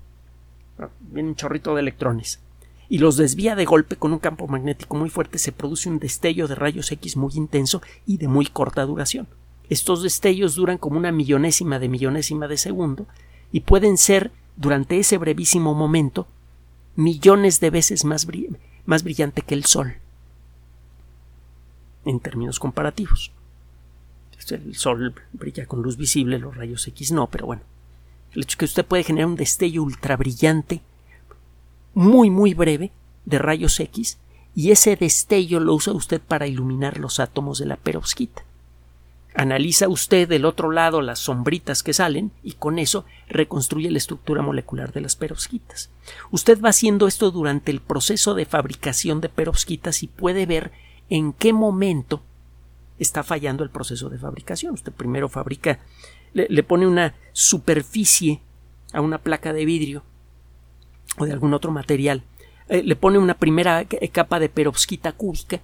viene 1.01 1.27
un 1.27 1.35
chorrito 1.35 1.75
de 1.75 1.81
electrones, 1.81 2.39
y 2.87 2.99
los 2.99 3.17
desvía 3.17 3.57
de 3.57 3.65
golpe 3.65 3.97
con 3.97 4.13
un 4.13 4.19
campo 4.19 4.47
magnético 4.47 4.95
muy 4.95 5.09
fuerte, 5.09 5.39
se 5.39 5.51
produce 5.51 5.89
un 5.89 5.99
destello 5.99 6.47
de 6.47 6.55
rayos 6.55 6.89
X 6.89 7.17
muy 7.17 7.33
intenso 7.35 7.81
y 8.05 8.15
de 8.15 8.29
muy 8.29 8.45
corta 8.45 8.85
duración. 8.85 9.27
Estos 9.69 10.03
destellos 10.03 10.55
duran 10.55 10.77
como 10.77 10.97
una 10.97 11.11
millonésima 11.11 11.79
de 11.79 11.89
millonésima 11.89 12.47
de 12.47 12.55
segundo 12.55 13.07
y 13.51 13.59
pueden 13.59 13.97
ser, 13.97 14.31
durante 14.55 14.99
ese 14.99 15.17
brevísimo 15.17 15.73
momento, 15.73 16.27
millones 16.95 17.59
de 17.59 17.71
veces 17.71 18.05
más, 18.05 18.25
más 18.85 19.03
brillante 19.03 19.41
que 19.41 19.53
el 19.53 19.65
Sol 19.65 19.97
en 22.05 22.19
términos 22.19 22.59
comparativos. 22.59 23.31
El 24.49 24.75
Sol 24.75 25.13
brilla 25.33 25.67
con 25.67 25.83
luz 25.83 25.95
visible, 25.97 26.39
los 26.39 26.55
rayos 26.55 26.87
X 26.87 27.11
no, 27.11 27.27
pero 27.27 27.45
bueno. 27.45 27.61
El 28.31 28.41
hecho 28.41 28.53
es 28.53 28.55
que 28.57 28.65
usted 28.65 28.85
puede 28.85 29.03
generar 29.03 29.27
un 29.27 29.35
destello 29.35 29.83
ultra 29.83 30.17
brillante 30.17 30.81
muy 31.93 32.29
muy 32.29 32.53
breve 32.53 32.91
de 33.25 33.39
rayos 33.39 33.79
X 33.79 34.17
y 34.55 34.71
ese 34.71 34.95
destello 34.95 35.59
lo 35.59 35.73
usa 35.73 35.93
usted 35.93 36.21
para 36.21 36.47
iluminar 36.47 36.99
los 36.99 37.19
átomos 37.19 37.59
de 37.59 37.65
la 37.65 37.75
perovskita. 37.75 38.43
Analiza 39.35 39.87
usted 39.87 40.27
del 40.27 40.45
otro 40.45 40.71
lado 40.71 41.01
las 41.01 41.19
sombritas 41.19 41.83
que 41.83 41.93
salen 41.93 42.31
y 42.43 42.53
con 42.53 42.79
eso 42.79 43.05
reconstruye 43.27 43.91
la 43.91 43.99
estructura 43.99 44.41
molecular 44.41 44.91
de 44.91 45.01
las 45.01 45.15
perovskitas. 45.15 45.89
Usted 46.31 46.59
va 46.61 46.69
haciendo 46.69 47.07
esto 47.07 47.31
durante 47.31 47.71
el 47.71 47.79
proceso 47.79 48.33
de 48.33 48.45
fabricación 48.45 49.21
de 49.21 49.29
perovskitas 49.29 50.01
y 50.03 50.07
puede 50.07 50.45
ver 50.45 50.71
en 51.09 51.33
qué 51.33 51.53
momento 51.53 52.21
está 52.99 53.23
fallando 53.23 53.63
el 53.63 53.69
proceso 53.69 54.09
de 54.09 54.17
fabricación. 54.17 54.73
Usted 54.73 54.91
primero 54.91 55.29
fabrica, 55.29 55.79
le, 56.33 56.63
pone 56.63 56.85
una 56.85 57.15
superficie 57.33 58.41
a 58.93 59.01
una 59.01 59.17
placa 59.19 59.53
de 59.53 59.65
vidrio 59.65 60.03
o 61.17 61.25
de 61.25 61.33
algún 61.33 61.53
otro 61.53 61.71
material, 61.71 62.23
eh, 62.67 62.83
le 62.83 62.95
pone 62.95 63.17
una 63.17 63.33
primera 63.33 63.85
capa 64.11 64.39
de 64.39 64.49
perovskita 64.49 65.11
cúbica. 65.13 65.59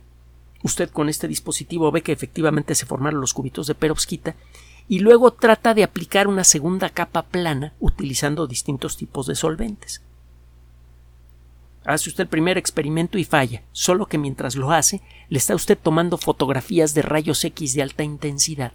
Usted 0.64 0.90
con 0.90 1.10
este 1.10 1.28
dispositivo 1.28 1.92
ve 1.92 2.02
que 2.02 2.12
efectivamente 2.12 2.74
se 2.74 2.88
formaron 2.88 3.22
los 3.22 3.34
cubitos 3.34 3.68
de 3.68 3.76
perovskita 3.76 4.36
y 4.88 5.00
luego 5.00 5.32
trata 5.32 5.74
de 5.74 5.84
aplicar 5.84 6.28
una 6.28 6.44
segunda 6.44 6.90
capa 6.90 7.24
plana 7.24 7.74
utilizando 7.80 8.48
distintos 8.48 8.98
tipos 8.98 9.28
de 9.28 9.36
solventes. 9.36 10.02
Hace 11.86 12.10
usted 12.10 12.24
el 12.24 12.30
primer 12.30 12.58
experimento 12.58 13.20
y 13.20 13.24
falla, 13.24 13.62
solo 13.72 14.08
que 14.08 14.18
mientras 14.18 14.56
lo 14.56 14.72
hace, 14.72 15.02
le 15.30 15.38
está 15.38 15.54
usted 15.54 15.78
tomando 15.78 16.18
fotografías 16.18 16.96
de 16.96 17.04
rayos 17.04 17.44
X 17.44 17.76
de 17.76 17.84
alta 17.84 18.04
intensidad. 18.04 18.74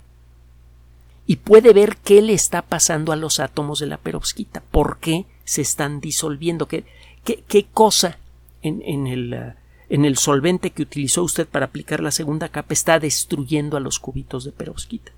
Y 1.26 1.36
puede 1.36 1.72
ver 1.72 1.96
qué 1.96 2.22
le 2.22 2.34
está 2.34 2.62
pasando 2.62 3.12
a 3.12 3.16
los 3.16 3.40
átomos 3.40 3.80
de 3.80 3.86
la 3.86 3.98
perovskita, 3.98 4.62
por 4.70 4.98
qué 4.98 5.26
se 5.44 5.60
están 5.60 6.00
disolviendo, 6.00 6.66
qué, 6.66 6.84
qué, 7.24 7.66
cosa 7.72 8.18
en, 8.62 8.80
en, 8.82 9.06
el, 9.08 9.34
uh, 9.34 9.60
en 9.88 10.04
el 10.04 10.16
solvente 10.16 10.70
que 10.70 10.82
utilizó 10.82 11.24
usted 11.24 11.48
para 11.48 11.66
aplicar 11.66 12.00
la 12.00 12.12
segunda 12.12 12.48
capa 12.48 12.72
está 12.72 13.00
destruyendo 13.00 13.76
a 13.76 13.80
los 13.80 13.98
cubitos 13.98 14.44
de 14.44 14.52
perovskita. 14.52 15.10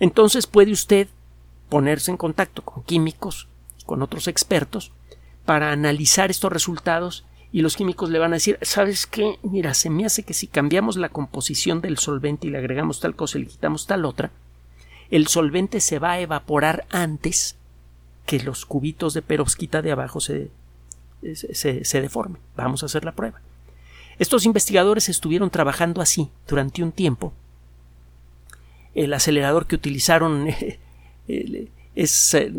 Entonces 0.00 0.48
puede 0.48 0.72
usted 0.72 1.06
ponerse 1.68 2.10
en 2.10 2.16
contacto 2.16 2.62
con 2.62 2.82
químicos, 2.82 3.46
con 3.86 4.02
otros 4.02 4.26
expertos, 4.26 4.90
para 5.48 5.72
analizar 5.72 6.30
estos 6.30 6.52
resultados 6.52 7.24
y 7.52 7.62
los 7.62 7.74
químicos 7.74 8.10
le 8.10 8.18
van 8.18 8.32
a 8.32 8.36
decir, 8.36 8.58
¿sabes 8.60 9.06
qué? 9.06 9.38
Mira, 9.42 9.72
se 9.72 9.88
me 9.88 10.04
hace 10.04 10.22
que 10.22 10.34
si 10.34 10.46
cambiamos 10.46 10.98
la 10.98 11.08
composición 11.08 11.80
del 11.80 11.96
solvente 11.96 12.46
y 12.46 12.50
le 12.50 12.58
agregamos 12.58 13.00
tal 13.00 13.16
cosa 13.16 13.38
y 13.38 13.44
le 13.44 13.48
quitamos 13.48 13.86
tal 13.86 14.04
otra, 14.04 14.30
el 15.10 15.26
solvente 15.26 15.80
se 15.80 15.98
va 15.98 16.12
a 16.12 16.20
evaporar 16.20 16.84
antes 16.90 17.56
que 18.26 18.40
los 18.40 18.66
cubitos 18.66 19.14
de 19.14 19.22
perovskita 19.22 19.80
de 19.80 19.90
abajo 19.90 20.20
se, 20.20 20.50
se, 21.32 21.82
se 21.82 22.02
deformen. 22.02 22.42
Vamos 22.54 22.82
a 22.82 22.86
hacer 22.86 23.06
la 23.06 23.12
prueba. 23.12 23.40
Estos 24.18 24.44
investigadores 24.44 25.08
estuvieron 25.08 25.48
trabajando 25.48 26.02
así 26.02 26.28
durante 26.46 26.82
un 26.82 26.92
tiempo. 26.92 27.32
El 28.94 29.14
acelerador 29.14 29.66
que 29.66 29.76
utilizaron 29.76 30.48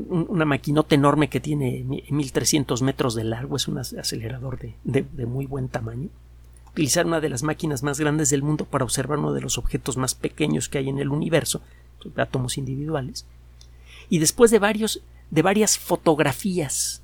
una 0.10 0.44
maquinota 0.44 0.96
enorme 0.96 1.30
que 1.30 1.40
tiene 1.40 1.86
1300 2.10 2.82
metros 2.82 3.16
de 3.16 3.24
largo, 3.24 3.56
es 3.56 3.68
un 3.70 3.78
acelerador 3.78 4.60
de, 4.84 5.26
muy 5.26 5.46
buen 5.46 5.70
tamaño. 5.70 6.10
Utilizar 6.72 7.06
una 7.06 7.22
de 7.22 7.30
las 7.30 7.44
máquinas 7.44 7.82
más 7.82 8.00
grandes 8.00 8.30
del 8.30 8.44
mundo 8.44 8.66
para 8.66 8.84
observar 8.84 9.20
uno 9.20 9.34
de 9.34 9.42
los 9.42 9.58
objetos 9.58 9.96
más 9.98 10.14
pequeños 10.14 10.68
que 10.68 10.80
hay 10.80 10.90
en 10.90 11.00
el 11.00 11.10
universo, 11.10 11.62
átomos 12.18 12.58
individuales. 12.58 13.26
Y 14.10 14.20
después 14.20 14.52
de, 14.52 14.60
varios, 14.60 15.02
de 15.32 15.42
varias 15.42 15.78
fotografías 15.78 17.02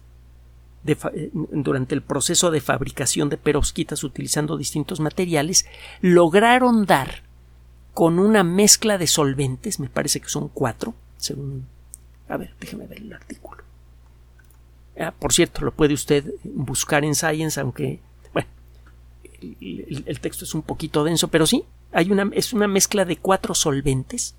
eh, 0.86 1.32
durante 1.34 1.96
el 1.96 2.02
proceso 2.02 2.52
de 2.52 2.62
fabricación 2.62 3.30
de 3.30 3.38
perovskitas 3.38 4.04
utilizando 4.04 4.58
distintos 4.58 5.00
materiales, 5.00 5.66
lograron 6.02 6.86
dar 6.86 7.24
con 7.94 8.20
una 8.20 8.44
mezcla 8.44 8.98
de 8.98 9.08
solventes, 9.08 9.80
me 9.80 9.88
parece 9.88 10.20
que 10.20 10.28
son 10.28 10.50
cuatro, 10.50 10.94
según... 11.16 11.74
A 12.28 12.38
ver, 12.38 12.54
déjeme 12.60 12.88
ver 12.88 13.00
el 13.00 13.14
artículo. 13.14 13.64
Ah, 15.00 15.14
por 15.18 15.34
cierto, 15.34 15.62
lo 15.62 15.74
puede 15.74 15.94
usted 15.94 16.26
buscar 16.44 17.04
en 17.04 17.16
Science, 17.16 17.60
aunque, 17.60 18.00
bueno, 18.34 18.48
el, 19.42 20.20
texto 20.22 20.46
es 20.46 20.56
un 20.56 20.62
poquito 20.62 21.04
denso, 21.04 21.28
pero 21.28 21.46
sí, 21.46 21.66
hay 21.92 22.12
una, 22.12 22.30
es 22.34 22.54
una 22.54 22.68
mezcla 22.68 23.04
de 23.06 23.18
cuatro 23.18 23.54
solventes 23.54 24.36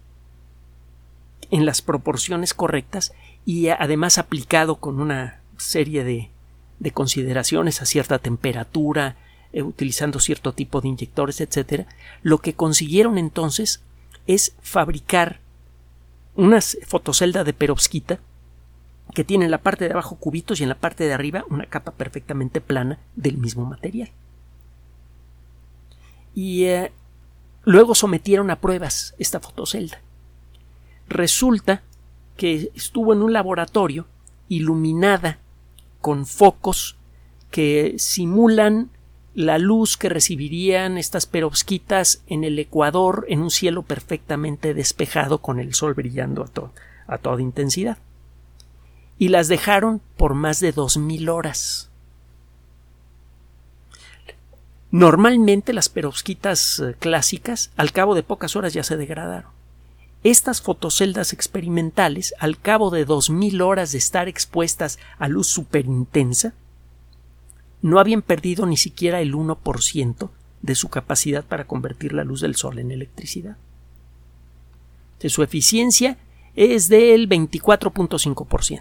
en 1.51 1.67
las 1.67 1.83
proporciones 1.83 2.55
correctas 2.55 3.13
y 3.45 3.69
además 3.69 4.19
aplicado 4.19 4.77
con 4.77 5.01
una 5.01 5.41
serie 5.59 6.05
de, 6.05 6.31
de 6.79 6.91
consideraciones 6.91 7.83
a 7.83 7.87
cierta 7.87 8.19
temperatura, 8.19 9.17
eh, 9.53 9.63
utilizando 9.63 10.21
cierto 10.21 10.53
tipo 10.53 10.81
de 10.81 10.89
inyectores, 10.89 11.41
etcétera, 11.41 11.87
lo 12.23 12.39
que 12.39 12.55
consiguieron 12.55 13.19
entonces 13.19 13.83
es 14.27 14.55
fabricar 14.61 15.41
una 16.37 16.61
fotocelda 16.61 17.45
de 17.45 17.53
perovskita 17.53 18.19
que 19.15 19.25
tiene 19.25 19.47
en 19.47 19.51
la 19.51 19.59
parte 19.59 19.87
de 19.87 19.93
abajo 19.93 20.17
cubitos 20.17 20.61
y 20.61 20.63
en 20.63 20.69
la 20.69 20.79
parte 20.79 21.05
de 21.05 21.15
arriba 21.15 21.45
una 21.49 21.67
capa 21.67 21.93
perfectamente 21.93 22.61
plana 22.61 22.99
del 23.15 23.39
mismo 23.39 23.65
material. 23.65 24.11
Y 26.35 26.65
eh, 26.65 26.93
luego 27.65 27.95
sometieron 27.95 28.51
a 28.51 28.61
pruebas 28.61 29.15
esta 29.19 29.41
fotocelda. 29.41 30.01
Resulta 31.09 31.83
que 32.37 32.71
estuvo 32.75 33.13
en 33.13 33.23
un 33.23 33.33
laboratorio 33.33 34.07
iluminada 34.49 35.39
con 36.01 36.27
focos 36.27 36.97
que 37.51 37.95
simulan 37.99 38.91
la 39.37 39.59
luz 39.59 39.99
que 39.99 40.09
recibirían 40.09 40.97
estas 40.97 41.27
perovskitas 41.27 42.23
en 42.27 42.43
el 42.43 42.59
Ecuador 42.59 43.27
en 43.29 43.43
un 43.43 43.51
cielo 43.51 43.83
perfectamente 43.83 44.73
despejado 44.73 45.43
con 45.43 45.61
el 45.61 45.75
sol 45.75 45.93
brillando 45.93 46.49
a, 47.07 47.19
toda 47.19 47.43
intensidad. 47.43 47.99
Y 49.19 49.29
las 49.29 49.49
dejaron 49.49 50.01
por 50.17 50.33
más 50.33 50.61
de 50.61 50.73
dos 50.73 50.97
mil 50.97 51.29
horas. 51.29 51.91
Normalmente 54.91 55.75
las 55.75 55.91
perovskitas 55.91 56.81
eh, 56.81 56.95
clásicas 56.99 57.73
al 57.77 57.93
cabo 57.93 58.15
de 58.15 58.23
pocas 58.23 58.57
horas 58.57 58.73
ya 58.73 58.85
se 58.85 58.97
degradaron. 58.97 59.51
Estas 60.25 60.63
fotoceldas 60.63 61.35
experimentales, 61.35 62.35
al 62.39 62.59
cabo 62.59 62.89
de 62.89 63.05
dos 63.05 63.29
mil 63.29 63.61
horas 63.61 63.93
de 63.93 63.99
estar 63.99 64.29
expuestas 64.29 64.99
a 65.19 65.29
luz 65.29 65.47
superintensa, 65.47 66.55
no 67.87 67.99
habían 68.01 68.23
perdido 68.23 68.67
ni 68.67 68.77
siquiera 68.77 69.21
el 69.21 69.33
1% 69.33 70.29
de 70.61 70.75
su 70.75 70.89
capacidad 70.89 71.45
para 71.45 71.69
convertir 71.69 72.15
la 72.15 72.25
luz 72.25 72.41
del 72.41 72.57
sol 72.57 72.81
en 72.81 72.91
electricidad. 72.91 73.57
su 75.21 75.45
eficiencia 75.45 76.19
es 76.57 76.89
del 76.89 77.29
24.5%. 77.29 78.81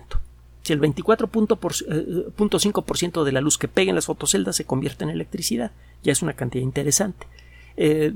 Si 0.64 0.74
el 0.74 0.82
24.5% 0.82 3.24
de 3.24 3.32
la 3.32 3.42
luz 3.42 3.60
que 3.60 3.68
pega 3.68 3.90
en 3.90 3.96
las 3.96 4.08
fotoceldas 4.08 4.56
se 4.56 4.66
convierte 4.66 5.04
en 5.04 5.12
electricidad, 5.12 5.72
ya 6.02 6.12
es 6.12 6.24
una 6.24 6.34
cantidad 6.34 6.64
interesante. 6.64 7.28
Eh, 7.78 8.12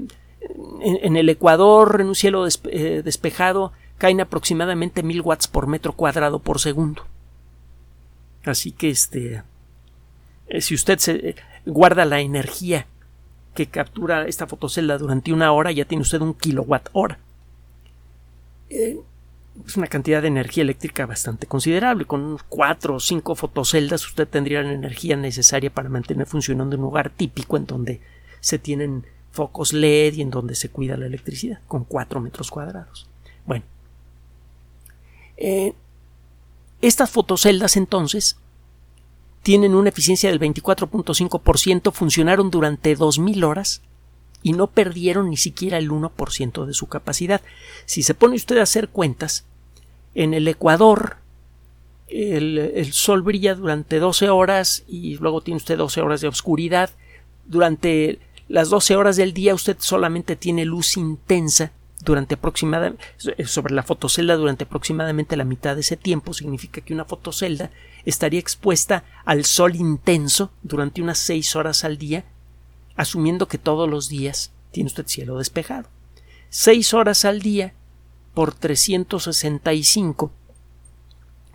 en, 0.81 1.17
el 1.17 1.29
Ecuador, 1.29 2.01
en 2.01 2.07
un 2.07 2.15
cielo 2.15 2.47
eh, 2.47 3.03
despejado, 3.05 3.73
caen 3.99 4.21
aproximadamente 4.21 5.03
1000 5.03 5.21
watts 5.21 5.47
por 5.47 5.67
metro 5.67 5.93
cuadrado 5.93 6.39
por 6.39 6.59
segundo. 6.59 7.05
Así 8.43 8.71
que 8.71 8.89
este, 8.89 9.35
eh, 9.35 9.43
si 10.59 10.75
usted 10.75 10.97
se 10.99 11.29
eh, 11.29 11.35
guarda 11.65 12.05
la 12.05 12.21
energía 12.21 12.87
que 13.53 13.67
captura 13.67 14.27
esta 14.27 14.47
fotocelda 14.47 14.97
durante 14.97 15.33
una 15.33 15.51
hora, 15.51 15.71
ya 15.71 15.85
tiene 15.85 16.01
usted 16.01 16.21
un 16.21 16.33
kilowatt 16.33 16.89
hora. 16.93 17.19
Eh, 18.69 18.99
es 19.65 19.77
una 19.77 19.87
cantidad 19.87 20.21
de 20.21 20.29
energía 20.29 20.63
eléctrica 20.63 21.05
bastante 21.05 21.45
considerable. 21.45 22.05
Con 22.05 22.37
cuatro 22.47 22.95
o 22.95 22.99
cinco 22.99 23.35
fotoceldas 23.35 24.05
usted 24.07 24.27
tendría 24.27 24.61
la 24.61 24.71
energía 24.71 25.15
necesaria 25.15 25.69
para 25.69 25.89
mantener 25.89 26.25
funcionando 26.27 26.75
un 26.77 26.83
lugar 26.83 27.09
típico 27.09 27.57
en 27.57 27.65
donde 27.65 28.01
se 28.39 28.57
tienen 28.57 29.05
focos 29.31 29.73
LED 29.73 30.13
y 30.13 30.21
en 30.21 30.29
donde 30.29 30.55
se 30.55 30.69
cuida 30.69 30.97
la 30.97 31.05
electricidad, 31.05 31.59
con 31.67 31.83
cuatro 31.83 32.21
metros 32.21 32.49
cuadrados. 32.49 33.07
Bueno, 33.45 33.65
estas 36.81 37.09
fotoceldas 37.09 37.75
entonces 37.75 38.37
tienen 39.43 39.75
una 39.75 39.89
eficiencia 39.89 40.29
del 40.29 40.39
24.5%, 40.39 41.91
funcionaron 41.91 42.51
durante 42.51 42.95
2.000 42.97 43.43
horas 43.43 43.81
y 44.41 44.53
no 44.53 44.67
perdieron 44.67 45.29
ni 45.29 45.37
siquiera 45.37 45.77
el 45.77 45.89
1% 45.89 46.65
de 46.65 46.73
su 46.73 46.87
capacidad. 46.87 47.41
Si 47.85 48.03
se 48.03 48.13
pone 48.13 48.35
usted 48.35 48.57
a 48.57 48.63
hacer 48.63 48.89
cuentas, 48.89 49.45
en 50.15 50.33
el 50.33 50.47
Ecuador 50.47 51.17
el, 52.07 52.91
sol 52.91 53.21
brilla 53.21 53.55
durante 53.55 53.99
12 53.99 54.29
horas 54.29 54.83
y 54.87 55.17
luego 55.17 55.41
tiene 55.41 55.57
usted 55.57 55.77
12 55.77 56.01
horas 56.01 56.21
de 56.21 56.27
oscuridad. 56.27 56.89
Durante 57.45 58.19
las 58.47 58.69
12 58.69 58.95
horas 58.95 59.15
del 59.15 59.33
día 59.33 59.53
usted 59.53 59.77
solamente 59.79 60.35
tiene 60.35 60.65
luz 60.65 60.97
intensa 60.97 61.71
durante 62.01 62.35
aproximadamente 62.35 63.03
sobre 63.45 63.73
la 63.73 63.83
fotocelda 63.83 64.35
durante 64.35 64.63
aproximadamente 64.63 65.35
la 65.35 65.43
mitad 65.43 65.75
de 65.75 65.81
ese 65.81 65.97
tiempo 65.97 66.33
significa 66.33 66.81
que 66.81 66.93
una 66.93 67.05
fotocelda 67.05 67.71
estaría 68.05 68.39
expuesta 68.39 69.03
al 69.25 69.45
sol 69.45 69.75
intenso 69.75 70.51
durante 70.63 71.01
unas 71.01 71.17
seis 71.17 71.55
horas 71.55 71.83
al 71.83 71.97
día, 71.97 72.23
asumiendo 72.95 73.47
que 73.47 73.57
todos 73.57 73.89
los 73.89 74.07
días 74.07 74.51
tiene 74.71 74.87
usted 74.87 75.07
cielo 75.07 75.37
despejado. 75.37 75.89
Seis 76.49 76.93
horas 76.93 77.25
al 77.25 77.41
día 77.41 77.73
por 78.33 78.53
365. 78.53 80.31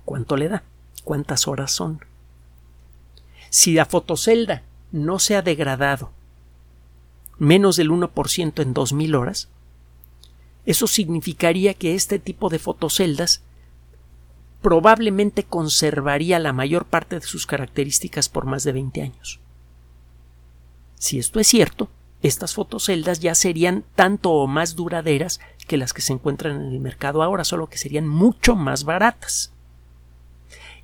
¿Cuánto 0.05 0.37
le 0.37 0.49
da? 0.49 0.63
¿Cuántas 1.03 1.49
horas 1.49 1.73
son? 1.73 2.05
Si 3.49 3.73
la 3.73 3.87
fotocelda 3.87 4.63
no 4.93 5.19
se 5.19 5.37
ha 5.37 5.43
degradado 5.43 6.13
menos 7.39 7.77
del 7.77 7.91
1% 7.91 8.63
en 8.63 8.75
2000 8.75 9.15
horas, 9.15 9.49
eso 10.67 10.87
significaría 10.87 11.75
que 11.75 11.95
este 11.95 12.19
tipo 12.19 12.49
de 12.49 12.59
fotoceldas 12.59 13.43
probablemente 14.63 15.45
conservaría 15.45 16.39
la 16.39 16.55
mayor 16.55 16.87
parte 16.87 17.21
de 17.21 17.27
sus 17.27 17.47
características 17.47 18.29
por 18.31 18.47
más 18.47 18.65
de 18.65 18.73
20 18.73 19.03
años. 19.03 19.41
Si 20.97 21.19
esto 21.19 21.39
es 21.39 21.47
cierto, 21.47 21.91
estas 22.23 22.55
fotoceldas 22.55 23.21
ya 23.21 23.35
serían 23.35 23.85
tanto 23.95 24.31
o 24.31 24.47
más 24.47 24.75
duraderas 24.75 25.41
que 25.67 25.77
las 25.77 25.93
que 25.93 26.01
se 26.01 26.15
encuentran 26.15 26.57
en 26.57 26.73
el 26.73 26.81
mercado 26.81 27.23
ahora, 27.23 27.45
solo 27.45 27.69
que 27.69 27.77
serían 27.77 28.09
mucho 28.09 28.57
más 28.57 28.85
baratas. 28.85 29.53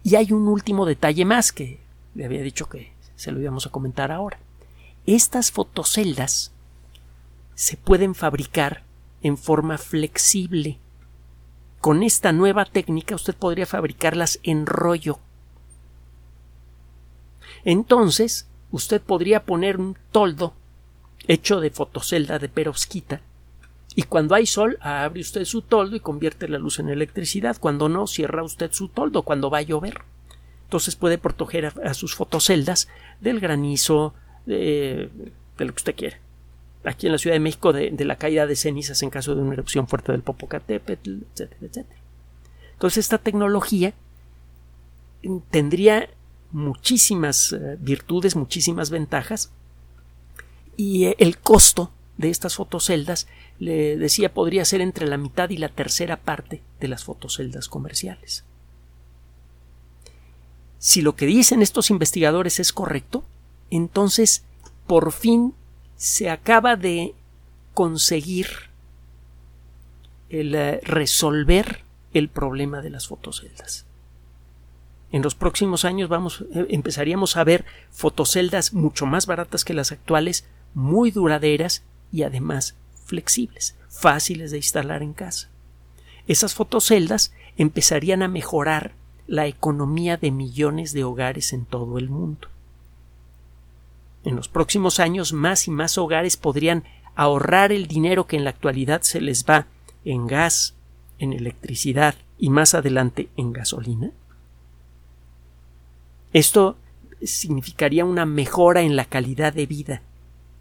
Y 0.02 0.16
hay 0.16 0.32
un 0.32 0.48
último 0.48 0.84
detalle 0.84 1.24
más 1.24 1.52
que 1.52 1.80
le 2.14 2.26
había 2.26 2.42
dicho 2.42 2.68
que 2.68 2.92
se 3.16 3.32
lo 3.32 3.40
íbamos 3.40 3.66
a 3.66 3.70
comentar 3.70 4.12
ahora. 4.12 4.38
Estas 5.06 5.50
fotoceldas 5.50 6.52
se 7.54 7.78
pueden 7.78 8.14
fabricar 8.14 8.82
en 9.22 9.36
forma 9.36 9.78
flexible. 9.78 10.78
Con 11.80 12.02
esta 12.02 12.32
nueva 12.32 12.64
técnica 12.64 13.14
usted 13.14 13.34
podría 13.34 13.66
fabricarlas 13.66 14.38
en 14.42 14.66
rollo. 14.66 15.18
Entonces, 17.64 18.48
usted 18.70 19.00
podría 19.00 19.44
poner 19.44 19.78
un 19.78 19.96
toldo 20.12 20.54
hecho 21.26 21.60
de 21.60 21.70
fotocelda 21.70 22.38
de 22.38 22.48
perovskita 22.48 23.20
y 23.94 24.04
cuando 24.04 24.34
hay 24.34 24.46
sol 24.46 24.78
abre 24.80 25.20
usted 25.20 25.44
su 25.44 25.62
toldo 25.62 25.96
y 25.96 26.00
convierte 26.00 26.48
la 26.48 26.58
luz 26.58 26.78
en 26.78 26.88
electricidad. 26.88 27.56
Cuando 27.58 27.88
no, 27.88 28.06
cierra 28.06 28.42
usted 28.42 28.70
su 28.72 28.88
toldo 28.88 29.22
cuando 29.22 29.50
va 29.50 29.58
a 29.58 29.62
llover. 29.62 30.02
Entonces 30.64 30.94
puede 30.94 31.18
proteger 31.18 31.72
a, 31.82 31.94
sus 31.94 32.14
fotoceldas 32.14 32.88
del 33.20 33.40
granizo, 33.40 34.14
de, 34.46 35.10
de 35.58 35.64
lo 35.64 35.72
que 35.72 35.78
usted 35.78 35.96
quiera 35.96 36.18
aquí 36.84 37.06
en 37.06 37.12
la 37.12 37.18
Ciudad 37.18 37.34
de 37.34 37.40
México 37.40 37.72
de, 37.72 37.92
la 38.04 38.16
caída 38.16 38.46
de 38.46 38.56
cenizas 38.56 39.02
en 39.02 39.10
caso 39.10 39.34
de 39.34 39.42
una 39.42 39.54
erupción 39.54 39.86
fuerte 39.86 40.12
del 40.12 40.22
Popocatépetl, 40.22 41.22
etcétera, 41.32 41.60
etcétera. 41.60 42.00
Entonces 42.72 43.04
esta 43.04 43.18
tecnología 43.18 43.92
tendría 45.50 46.08
muchísimas 46.50 47.52
eh, 47.52 47.76
virtudes, 47.78 48.36
muchísimas 48.36 48.90
ventajas 48.90 49.50
y 50.76 51.04
eh, 51.04 51.16
el 51.18 51.38
costo 51.38 51.90
de 52.16 52.28
estas 52.30 52.54
fotoceldas, 52.54 53.26
le 53.58 53.96
decía, 53.96 54.32
podría 54.32 54.64
ser 54.64 54.82
entre 54.82 55.06
la 55.06 55.16
mitad 55.16 55.48
y 55.50 55.56
la 55.56 55.70
tercera 55.70 56.18
parte 56.18 56.62
de 56.78 56.88
las 56.88 57.04
fotoceldas 57.04 57.68
comerciales. 57.68 58.44
Si 60.78 61.00
lo 61.00 61.16
que 61.16 61.26
dicen 61.26 61.62
estos 61.62 61.90
investigadores 61.90 62.60
es 62.60 62.72
correcto, 62.72 63.24
entonces 63.70 64.44
por 64.86 65.12
fin 65.12 65.54
se 66.00 66.30
acaba 66.30 66.76
de 66.76 67.14
conseguir 67.74 68.48
el 70.30 70.54
eh, 70.54 70.80
resolver 70.82 71.82
el 72.14 72.30
problema 72.30 72.80
de 72.80 72.88
las 72.88 73.06
fotoceldas. 73.06 73.84
En 75.12 75.20
los 75.20 75.34
próximos 75.34 75.84
años 75.84 76.08
vamos, 76.08 76.46
eh, 76.54 76.68
empezaríamos 76.70 77.36
a 77.36 77.44
ver 77.44 77.66
fotoceldas 77.90 78.72
mucho 78.72 79.04
más 79.04 79.26
baratas 79.26 79.62
que 79.62 79.74
las 79.74 79.92
actuales, 79.92 80.46
muy 80.72 81.10
duraderas 81.10 81.82
y 82.10 82.22
además 82.22 82.76
flexibles, 83.04 83.76
fáciles 83.90 84.52
de 84.52 84.56
instalar 84.56 85.02
en 85.02 85.12
casa. 85.12 85.50
Esas 86.26 86.54
fotoceldas 86.54 87.34
empezarían 87.58 88.22
a 88.22 88.28
mejorar 88.28 88.92
la 89.26 89.46
economía 89.46 90.16
de 90.16 90.30
millones 90.30 90.94
de 90.94 91.04
hogares 91.04 91.52
en 91.52 91.66
todo 91.66 91.98
el 91.98 92.08
mundo. 92.08 92.48
En 94.24 94.36
los 94.36 94.48
próximos 94.48 95.00
años 95.00 95.32
más 95.32 95.66
y 95.66 95.70
más 95.70 95.96
hogares 95.98 96.36
podrían 96.36 96.84
ahorrar 97.14 97.72
el 97.72 97.86
dinero 97.86 98.26
que 98.26 98.36
en 98.36 98.44
la 98.44 98.50
actualidad 98.50 99.02
se 99.02 99.20
les 99.20 99.44
va 99.44 99.66
en 100.04 100.26
gas, 100.26 100.74
en 101.18 101.32
electricidad 101.32 102.14
y 102.38 102.50
más 102.50 102.74
adelante 102.74 103.28
en 103.36 103.52
gasolina. 103.52 104.10
Esto 106.32 106.76
significaría 107.22 108.04
una 108.04 108.26
mejora 108.26 108.82
en 108.82 108.96
la 108.96 109.04
calidad 109.04 109.52
de 109.52 109.66
vida 109.66 110.02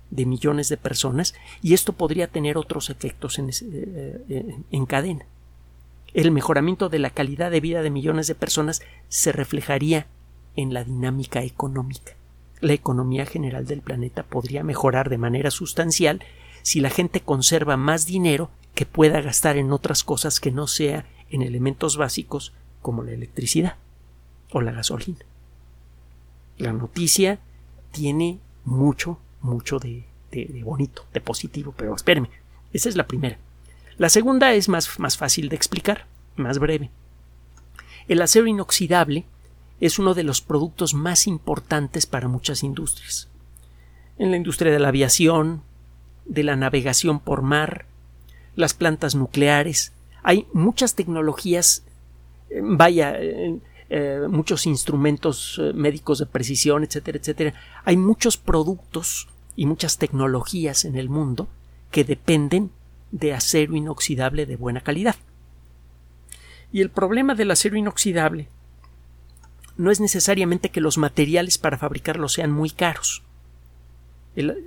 de 0.09 0.25
millones 0.25 0.69
de 0.69 0.77
personas 0.77 1.35
y 1.61 1.73
esto 1.73 1.93
podría 1.93 2.27
tener 2.27 2.57
otros 2.57 2.89
efectos 2.89 3.37
en, 3.39 3.49
eh, 3.49 4.23
eh, 4.29 4.57
en, 4.71 4.85
cadena. 4.85 5.25
El 6.13 6.31
mejoramiento 6.31 6.89
de 6.89 6.99
la 6.99 7.11
calidad 7.11 7.51
de 7.51 7.61
vida 7.61 7.83
de 7.83 7.91
millones 7.91 8.27
de 8.27 8.35
personas 8.35 8.81
se 9.07 9.31
reflejaría 9.31 10.07
en 10.55 10.73
la 10.73 10.83
dinámica 10.83 11.43
económica. 11.43 12.13
La 12.61 12.73
economía 12.73 13.25
general 13.25 13.65
del 13.65 13.81
planeta 13.81 14.23
podría 14.23 14.63
mejorar 14.63 15.09
de 15.09 15.17
manera 15.17 15.51
sustancial 15.51 16.21
si 16.61 16.81
la 16.81 16.89
gente 16.89 17.21
conserva 17.21 17.77
más 17.77 18.05
dinero 18.05 18.49
que 18.75 18.85
pueda 18.85 19.21
gastar 19.21 19.57
en 19.57 19.71
otras 19.71 20.03
cosas 20.03 20.39
que 20.39 20.51
no 20.51 20.67
sea 20.67 21.05
en 21.29 21.41
elementos 21.41 21.97
básicos 21.97 22.53
como 22.81 23.03
la 23.03 23.11
electricidad 23.11 23.75
o 24.51 24.61
la 24.61 24.71
gasolina. 24.71 25.19
La 26.57 26.73
noticia 26.73 27.39
tiene 27.91 28.39
mucho, 28.65 29.19
mucho 29.41 29.79
de, 29.79 30.05
bonito, 30.63 31.05
de 31.13 31.21
positivo, 31.21 31.73
pero 31.75 31.95
espéreme, 31.95 32.29
esa 32.73 32.89
es 32.89 32.95
la 32.95 33.07
primera. 33.07 33.37
La 33.97 34.09
segunda 34.09 34.53
es 34.53 34.69
más, 34.69 34.99
más 34.99 35.17
fácil 35.17 35.49
de 35.49 35.55
explicar, 35.55 36.05
más 36.35 36.59
breve. 36.59 36.89
El 38.07 38.21
acero 38.21 38.47
inoxidable 38.47 39.25
es 39.79 39.99
uno 39.99 40.13
de 40.13 40.23
los 40.23 40.41
productos 40.41 40.93
más 40.93 41.27
importantes 41.27 42.05
para 42.05 42.27
muchas 42.27 42.63
industrias. 42.63 43.29
En 44.17 44.31
la 44.31 44.37
industria 44.37 44.71
de 44.71 44.79
la 44.79 44.89
aviación, 44.89 45.61
de 46.25 46.43
la 46.43 46.55
navegación 46.55 47.19
por 47.19 47.41
mar, 47.41 47.85
las 48.55 48.73
plantas 48.73 49.15
nucleares, 49.15 49.93
hay 50.21 50.47
muchas 50.53 50.95
tecnologías, 50.95 51.83
eh, 52.49 52.59
vaya, 52.61 53.15
eh, 53.17 54.27
muchos 54.29 54.65
instrumentos 54.65 55.59
eh, 55.59 55.73
médicos 55.73 56.19
de 56.19 56.25
precisión, 56.25 56.83
etcétera, 56.83 57.17
etcétera. 57.17 57.53
Hay 57.85 57.97
muchos 57.97 58.37
productos 58.37 59.29
y 59.55 59.65
muchas 59.65 59.97
tecnologías 59.97 60.85
en 60.85 60.95
el 60.95 61.09
mundo 61.09 61.47
que 61.89 62.03
dependen 62.03 62.71
de 63.11 63.33
acero 63.33 63.75
inoxidable 63.75 64.45
de 64.45 64.57
buena 64.57 64.81
calidad. 64.81 65.15
Y 66.71 66.81
el 66.81 66.91
problema 66.91 67.33
del 67.33 67.49
acero 67.49 67.77
inoxidable 67.77 68.47
no 69.79 69.91
es 69.91 70.01
necesariamente 70.01 70.71
que 70.71 70.81
los 70.81 70.97
materiales 70.97 71.57
para 71.57 71.77
fabricarlo 71.77 72.27
sean 72.27 72.51
muy 72.51 72.69
caros. 72.69 73.23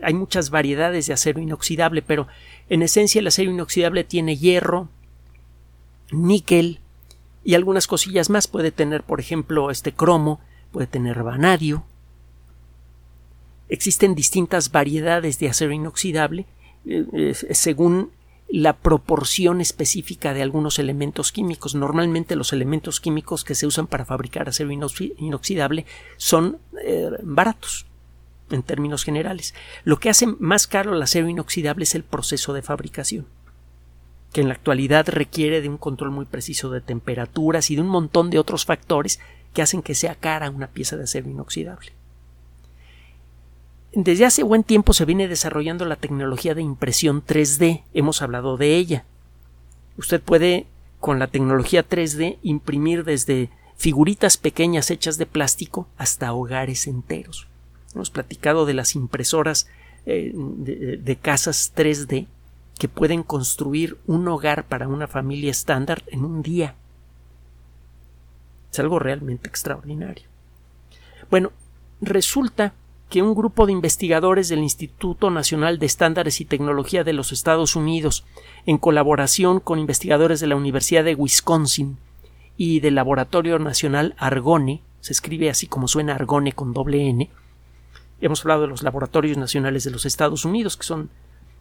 hay 0.03 0.15
muchas 0.15 0.49
variedades 0.49 1.07
de 1.07 1.13
acero 1.13 1.39
inoxidable, 1.39 2.01
pero 2.01 2.29
en 2.71 2.83
esencia 2.83 3.19
el 3.19 3.27
acero 3.27 3.51
inoxidable 3.51 4.05
tiene 4.05 4.39
hierro, 4.39 4.89
níquel, 6.13 6.81
y 7.45 7.55
algunas 7.55 7.87
cosillas 7.87 8.31
más. 8.31 8.49
Puede 8.49 8.73
tener, 8.73 9.03
por 9.03 9.21
ejemplo, 9.21 9.71
este 9.71 9.93
cromo, 9.93 10.41
puede 10.73 10.87
tener 10.87 11.23
vanadio. 11.23 11.85
Existen 13.69 14.15
distintas 14.15 14.73
variedades 14.73 15.39
de 15.39 15.51
acero 15.51 15.73
inoxidable 15.73 16.47
eh, 16.87 17.35
según 17.51 18.13
la 18.53 18.75
proporción 18.75 19.63
específica 19.63 20.35
de 20.35 20.43
algunos 20.43 20.79
elementos 20.79 21.33
químicos. 21.33 21.75
Normalmente 21.75 22.37
los 22.37 22.53
elementos 22.53 23.01
químicos 23.01 23.45
que 23.45 23.55
se 23.55 23.67
usan 23.67 23.87
para 23.87 24.05
fabricar 24.05 24.47
acero 24.47 24.71
inoxidable 24.71 25.87
son 26.19 26.59
eh, 26.85 27.09
baratos 27.23 27.87
en 28.51 28.63
términos 28.63 29.05
generales. 29.05 29.55
Lo 29.85 29.99
que 29.99 30.11
hace 30.11 30.27
más 30.27 30.67
caro 30.67 30.95
el 30.95 31.01
acero 31.01 31.31
inoxidable 31.31 31.85
es 31.85 31.95
el 31.95 32.05
proceso 32.05 32.53
de 32.53 32.61
fabricación 32.61 33.27
que 34.35 34.43
en 34.43 34.49
la 34.49 34.55
actualidad 34.55 35.09
requiere 35.09 35.63
de 35.63 35.71
un 35.71 35.79
control 35.79 36.11
muy 36.11 36.27
preciso 36.27 36.71
de 36.71 36.83
temperaturas 36.83 37.71
y 37.71 37.77
de 37.77 37.83
un 37.83 37.89
montón 37.89 38.29
de 38.29 38.39
otros 38.39 38.67
factores 38.67 39.19
que 39.55 39.63
hacen 39.63 39.83
que 39.83 39.95
sea 39.95 40.15
cara 40.15 40.51
una 40.51 40.69
pieza 40.69 40.97
de 40.97 41.05
acero 41.05 41.29
inoxidable. 41.29 41.93
Desde 43.95 44.25
hace 44.25 44.43
buen 44.43 44.65
tiempo 44.65 44.95
se 44.95 45.05
viene 45.05 45.29
desarrollando 45.29 45.85
la 45.85 45.97
tecnología 45.97 46.55
de 46.55 46.63
impresión 46.63 47.23
3D, 47.25 47.83
hemos 47.93 48.23
hablado 48.23 48.57
de 48.57 48.77
ella. 48.77 49.05
Usted 49.99 50.21
puede, 50.23 50.67
con 50.99 51.19
la 51.19 51.27
tecnología 51.27 51.87
3D, 51.87 52.39
imprimir 52.43 53.05
desde 53.05 53.51
figuritas 53.77 54.39
pequeñas 54.39 54.91
hechas 54.91 55.19
de 55.19 55.27
plástico 55.27 55.89
hasta 55.99 56.33
hogares 56.33 56.87
enteros. 56.87 57.49
Hemos 57.95 58.09
platicado 58.09 58.65
de 58.65 58.73
las 58.73 58.95
impresoras 58.95 59.69
eh, 60.07 60.33
de 60.35 61.17
casas 61.17 61.75
3D 61.77 62.27
que 62.79 62.89
pueden 62.89 63.23
construir 63.23 63.99
un 64.07 64.27
hogar 64.27 64.65
para 64.65 64.89
una 64.89 65.07
familia 65.07 65.51
estándar 65.51 66.03
en 66.07 66.25
un 66.25 66.43
día. 66.43 66.77
Es 68.73 68.79
algo 68.79 68.99
realmente 68.99 69.49
extraordinario. 69.49 70.25
Bueno, 71.31 71.53
resulta 72.01 72.73
que 73.13 73.21
un 73.21 73.35
grupo 73.35 73.67
de 73.67 73.73
investigadores 73.73 74.49
del 74.49 74.61
Instituto 74.61 75.29
Nacional 75.29 75.79
de 75.79 75.85
Estándares 75.85 76.41
y 76.41 76.47
Tecnología 76.47 77.05
de 77.05 77.13
los 77.13 77.31
Estados 77.31 77.77
Unidos, 77.77 78.25
en 78.65 78.79
colaboración 78.79 79.61
con 79.61 79.79
investigadores 79.79 80.41
de 80.41 80.47
la 80.47 80.57
Universidad 80.57 81.05
de 81.05 81.15
Wisconsin 81.15 81.99
y 82.57 82.81
del 82.81 82.95
Laboratorio 82.95 83.59
Nacional 83.59 84.15
Argone, 84.17 84.81
se 85.03 85.13
escribe 85.13 85.51
así 85.51 85.67
como 85.67 85.89
suena 85.89 86.15
Argone 86.15 86.55
con 86.55 86.73
doble 86.73 87.07
N, 87.07 87.29
hemos 88.23 88.41
hablado 88.47 88.63
de 88.63 88.69
los 88.69 88.83
laboratorios 88.83 89.37
nacionales 89.37 89.85
de 89.85 89.91
los 89.91 90.07
Estados 90.07 90.47
Unidos, 90.47 90.79
que 90.79 90.85
son 90.85 91.11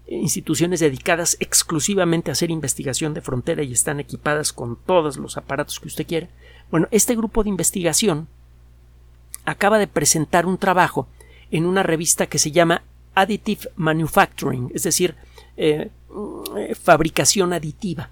instituciones 0.08 0.80
dedicadas 0.80 1.36
exclusivamente 1.42 2.32
a 2.32 2.34
hacer 2.34 2.50
investigación 2.50 3.14
de 3.14 3.20
frontera 3.20 3.62
y 3.62 3.74
están 3.74 4.00
equipadas 4.00 4.54
con 4.54 4.78
todos 4.78 5.18
los 5.18 5.36
aparatos 5.36 5.82
que 5.82 5.90
usted 5.90 6.08
quiera. 6.08 6.30
Bueno, 6.72 6.88
este 6.92 7.14
grupo 7.14 7.44
de 7.44 7.50
investigación 7.50 8.30
acaba 9.44 9.80
de 9.80 9.88
presentar 9.88 10.46
un 10.46 10.58
trabajo 10.58 11.10
en 11.52 11.66
una 11.66 11.84
revista 11.84 12.28
que 12.28 12.40
se 12.40 12.52
llama 12.52 12.84
Additive 13.14 13.70
Manufacturing, 13.76 14.72
es 14.74 14.84
decir, 14.84 15.16
eh, 15.58 15.90
fabricación 16.82 17.54
aditiva. 17.54 18.10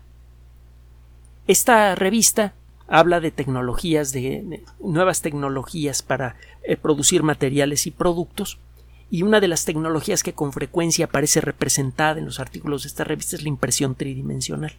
Esta 1.48 1.96
revista 1.96 2.54
habla 2.88 3.20
de 3.20 3.32
tecnologías, 3.32 4.12
de, 4.12 4.64
nuevas 4.80 5.22
tecnologías 5.22 6.02
para 6.02 6.36
eh, 6.64 6.76
producir 6.76 7.24
materiales 7.24 7.88
y 7.88 7.92
productos 7.92 8.60
y 9.12 9.24
una 9.24 9.40
de 9.40 9.48
las 9.48 9.66
tecnologías 9.66 10.22
que 10.22 10.34
con 10.34 10.54
frecuencia 10.54 11.06
aparece 11.06 11.42
representada 11.42 12.20
en 12.20 12.26
los 12.26 12.40
artículos 12.40 12.84
de 12.84 12.90
esta 12.90 13.04
revista 13.04 13.36
es 13.36 13.44
la 13.44 13.50
impresión 13.50 13.96
tridimensional. 13.96 14.74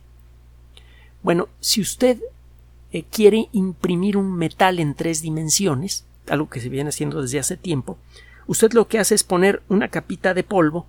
Bueno, 1.23 1.49
si 1.61 1.81
usted 1.81 2.21
eh, 2.93 3.05
quiere 3.11 3.49
imprimir 3.53 4.17
un 4.17 4.33
metal 4.33 4.79
en 4.79 4.95
tres 4.95 5.23
dimensiones, 5.23 6.05
algo 6.29 6.49
que 6.49 6.61
se 6.61 6.69
viene 6.69 6.91
haciendo 6.91 7.23
desde 7.23 7.39
hace 7.39 7.57
tiempo, 7.57 7.99
usted 8.51 8.73
lo 8.73 8.89
que 8.89 8.99
hace 8.99 9.15
es 9.15 9.25
poner 9.25 9.63
una 9.69 9.89
capita 9.89 10.35
de 10.35 10.43
polvo 10.43 10.87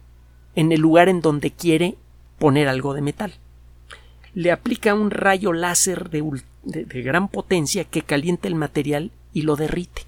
en 0.56 0.71
el 0.71 0.82
lugar 0.82 1.10
en 1.10 1.21
donde 1.21 1.52
quiere 1.52 1.95
poner 2.39 2.67
algo 2.67 2.93
de 2.93 3.02
metal. 3.02 3.34
Le 4.34 4.52
aplica 4.52 4.93
un 4.93 5.12
rayo 5.12 5.54
láser 5.54 6.10
de 6.10 7.02
gran 7.04 7.28
potencia 7.28 7.84
que 7.84 8.02
calienta 8.02 8.47
el 8.47 8.56
material 8.56 9.12
y 9.34 9.43
lo 9.43 9.56
derrite 9.56 10.04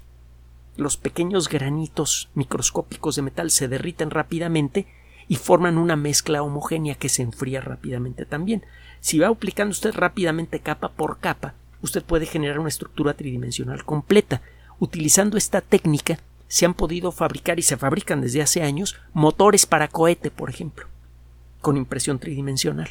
los 0.76 0.96
pequeños 0.96 1.48
granitos 1.48 2.28
microscópicos 2.34 3.16
de 3.16 3.22
metal 3.22 3.50
se 3.50 3.68
derriten 3.68 4.10
rápidamente 4.10 4.86
y 5.28 5.36
forman 5.36 5.78
una 5.78 5.96
mezcla 5.96 6.42
homogénea 6.42 6.96
que 6.96 7.08
se 7.08 7.22
enfría 7.22 7.60
rápidamente 7.60 8.26
también. 8.26 8.64
Si 9.00 9.18
va 9.18 9.28
aplicando 9.28 9.70
usted 9.70 9.94
rápidamente 9.94 10.60
capa 10.60 10.90
por 10.90 11.18
capa, 11.18 11.54
usted 11.80 12.02
puede 12.02 12.26
generar 12.26 12.58
una 12.58 12.68
estructura 12.68 13.14
tridimensional 13.14 13.84
completa. 13.84 14.42
Utilizando 14.80 15.38
esta 15.38 15.60
técnica 15.60 16.18
se 16.54 16.66
han 16.66 16.74
podido 16.74 17.10
fabricar 17.10 17.58
y 17.58 17.62
se 17.62 17.76
fabrican 17.76 18.20
desde 18.20 18.40
hace 18.40 18.62
años 18.62 18.94
motores 19.12 19.66
para 19.66 19.88
cohete, 19.88 20.30
por 20.30 20.50
ejemplo, 20.50 20.86
con 21.60 21.76
impresión 21.76 22.20
tridimensional. 22.20 22.90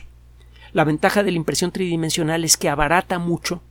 La 0.74 0.84
ventaja 0.84 1.24
de 1.24 1.32
la 1.32 1.38
impresión 1.38 1.72
tridimensional 1.72 2.44
es 2.44 2.58
que 2.58 2.68
abarata 2.68 3.20
mucho 3.20 3.62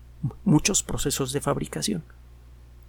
muchos 0.44 0.82
procesos 0.82 1.34
de 1.34 1.42
fabricación. 1.42 2.02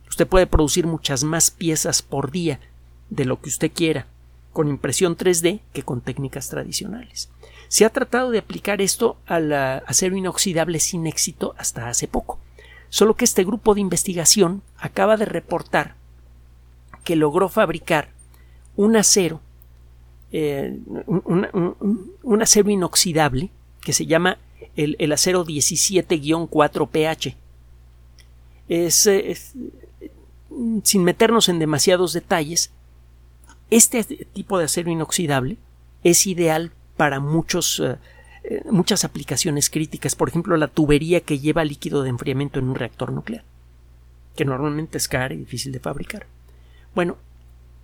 Usted 0.07 0.25
puede 0.25 0.47
producir 0.47 0.87
muchas 0.87 1.25
más 1.25 1.51
piezas 1.51 2.01
por 2.01 2.31
día 2.31 2.61
de 3.09 3.25
lo 3.25 3.41
que 3.41 3.49
usted 3.49 3.73
quiera 3.73 4.07
con 4.53 4.69
impresión 4.69 5.17
3D 5.17 5.59
que 5.73 5.83
con 5.83 5.99
técnicas 5.99 6.47
tradicionales. 6.47 7.29
Se 7.67 7.83
ha 7.83 7.89
tratado 7.89 8.31
de 8.31 8.39
aplicar 8.39 8.81
esto 8.81 9.17
al 9.25 9.51
acero 9.51 10.15
inoxidable 10.15 10.79
sin 10.79 11.05
éxito 11.05 11.53
hasta 11.57 11.89
hace 11.89 12.07
poco. 12.07 12.39
Solo 12.87 13.15
que 13.15 13.25
este 13.25 13.43
grupo 13.43 13.75
de 13.75 13.81
investigación 13.81 14.61
acaba 14.77 15.17
de 15.17 15.25
reportar 15.25 16.01
que 17.03 17.15
logró 17.15 17.49
fabricar 17.49 18.09
un 18.75 18.95
acero, 18.95 19.41
eh, 20.31 20.79
un, 21.05 22.41
acero 22.41 22.69
inoxidable 22.69 23.51
que 23.81 23.93
se 23.93 24.05
llama 24.05 24.37
el, 24.75 25.11
acero 25.11 25.45
17-4pH. 25.45 27.35
Es, 28.69 29.05
es, 29.07 29.53
sin 30.83 31.03
meternos 31.03 31.49
en 31.49 31.59
demasiados 31.59 32.13
detalles, 32.13 32.71
este 33.69 34.03
tipo 34.03 34.57
de 34.57 34.65
acero 34.65 34.91
inoxidable 34.91 35.57
es 36.03 36.27
ideal 36.27 36.71
para 36.97 37.19
muchos, 37.19 37.79
eh, 37.79 37.97
eh, 38.43 38.61
muchas 38.69 39.03
aplicaciones 39.03 39.69
críticas, 39.69 40.15
por 40.15 40.29
ejemplo, 40.29 40.57
la 40.57 40.67
tubería 40.67 41.21
que 41.21 41.39
lleva 41.39 41.65
líquido 41.65 42.03
de 42.03 42.09
enfriamiento 42.09 42.59
en 42.59 42.69
un 42.69 42.75
reactor 42.75 43.11
nuclear, 43.11 43.43
que 44.35 44.45
normalmente 44.45 44.97
es 44.97 45.07
cara 45.07 45.33
y 45.33 45.37
difícil 45.37 45.71
de 45.71 45.79
fabricar. 45.79 46.27
Bueno, 46.95 47.17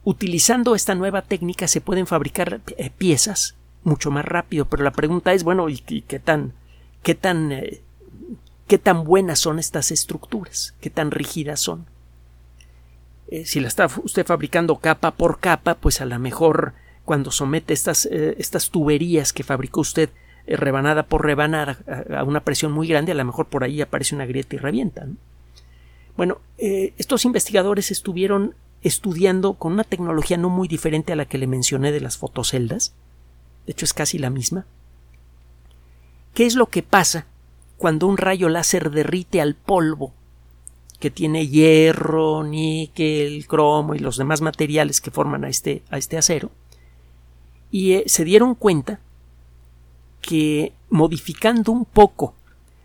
utilizando 0.03 0.75
esta 0.75 0.95
nueva 0.95 1.21
técnica 1.21 1.67
se 1.67 1.81
pueden 1.81 2.07
fabricar 2.07 2.61
eh, 2.77 2.89
piezas 2.89 3.55
mucho 3.83 4.11
más 4.11 4.25
rápido, 4.25 4.65
pero 4.65 4.83
la 4.83 4.91
pregunta 4.91 5.33
es, 5.33 5.43
bueno, 5.43 5.69
¿y, 5.69 5.79
qué 5.79 6.19
tan, 6.19 6.53
qué 7.03 7.15
tan, 7.15 7.51
qué 8.67 8.77
tan 8.77 9.03
buenas 9.03 9.39
son 9.39 9.59
estas 9.59 9.91
estructuras? 9.91 10.75
¿Qué 10.81 10.89
tan 10.89 11.11
rígidas 11.11 11.59
son? 11.59 11.85
Eh, 13.31 13.45
si 13.45 13.59
la 13.59 13.67
está 13.67 13.87
usted 14.03 14.25
fabricando 14.25 14.77
capa 14.77 15.11
por 15.11 15.39
capa, 15.39 15.75
pues 15.75 16.01
a 16.01 16.05
lo 16.05 16.17
mejor 16.17 16.73
cuando 17.05 17.31
somete 17.31 17.73
estas, 17.73 18.07
eh, 18.07 18.35
estas 18.39 18.71
tuberías 18.71 19.33
que 19.33 19.43
fabricó 19.43 19.81
usted 19.81 20.09
eh, 20.47 20.55
rebanada 20.55 21.03
por 21.03 21.23
rebanada 21.23 21.77
a, 22.15 22.23
una 22.23 22.39
presión 22.39 22.71
muy 22.71 22.87
grande, 22.87 23.11
a 23.11 23.15
lo 23.15 23.25
mejor 23.25 23.45
por 23.45 23.63
ahí 23.63 23.81
aparece 23.81 24.15
una 24.15 24.25
grieta 24.25 24.55
y 24.55 24.59
revienta. 24.59 25.05
Bueno, 26.17 26.39
estos 26.57 27.23
investigadores 27.23 27.91
estuvieron 27.91 28.53
estudiando 28.81 29.53
con 29.53 29.73
una 29.73 29.83
tecnología 29.83 30.37
no 30.37 30.49
muy 30.49 30.67
diferente 30.67 31.13
a 31.13 31.15
la 31.15 31.25
que 31.25 31.37
le 31.37 31.47
mencioné 31.47 31.91
de 31.91 32.01
las 32.01 32.17
fotoceldas, 32.17 32.93
de 33.65 33.73
hecho 33.73 33.85
es 33.85 33.93
casi 33.93 34.17
la 34.17 34.29
misma, 34.29 34.65
¿qué 36.33 36.45
es 36.45 36.55
lo 36.55 36.67
que 36.67 36.83
pasa 36.83 37.25
cuando 37.77 38.07
un 38.07 38.17
rayo 38.17 38.49
láser 38.49 38.91
derrite 38.91 39.41
al 39.41 39.55
polvo 39.55 40.13
que 40.99 41.09
tiene 41.09 41.47
hierro, 41.47 42.43
níquel, 42.43 43.47
cromo 43.47 43.95
y 43.95 43.99
los 43.99 44.17
demás 44.17 44.41
materiales 44.41 44.99
que 44.99 45.11
forman 45.11 45.45
a 45.45 45.49
este, 45.49 45.81
este 45.91 46.17
acero, 46.17 46.51
y 47.71 47.93
eh, 47.93 48.03
se 48.07 48.25
dieron 48.25 48.55
cuenta 48.55 48.99
que 50.21 50.73
modificando 50.89 51.71
un 51.71 51.85
poco 51.85 52.33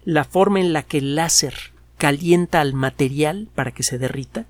la 0.04 0.24
forma 0.24 0.60
en 0.60 0.72
la 0.72 0.82
que 0.82 0.98
el 0.98 1.16
láser 1.16 1.54
calienta 1.98 2.60
al 2.60 2.74
material 2.74 3.48
para 3.54 3.72
que 3.72 3.82
se 3.82 3.98
derrita, 3.98 4.46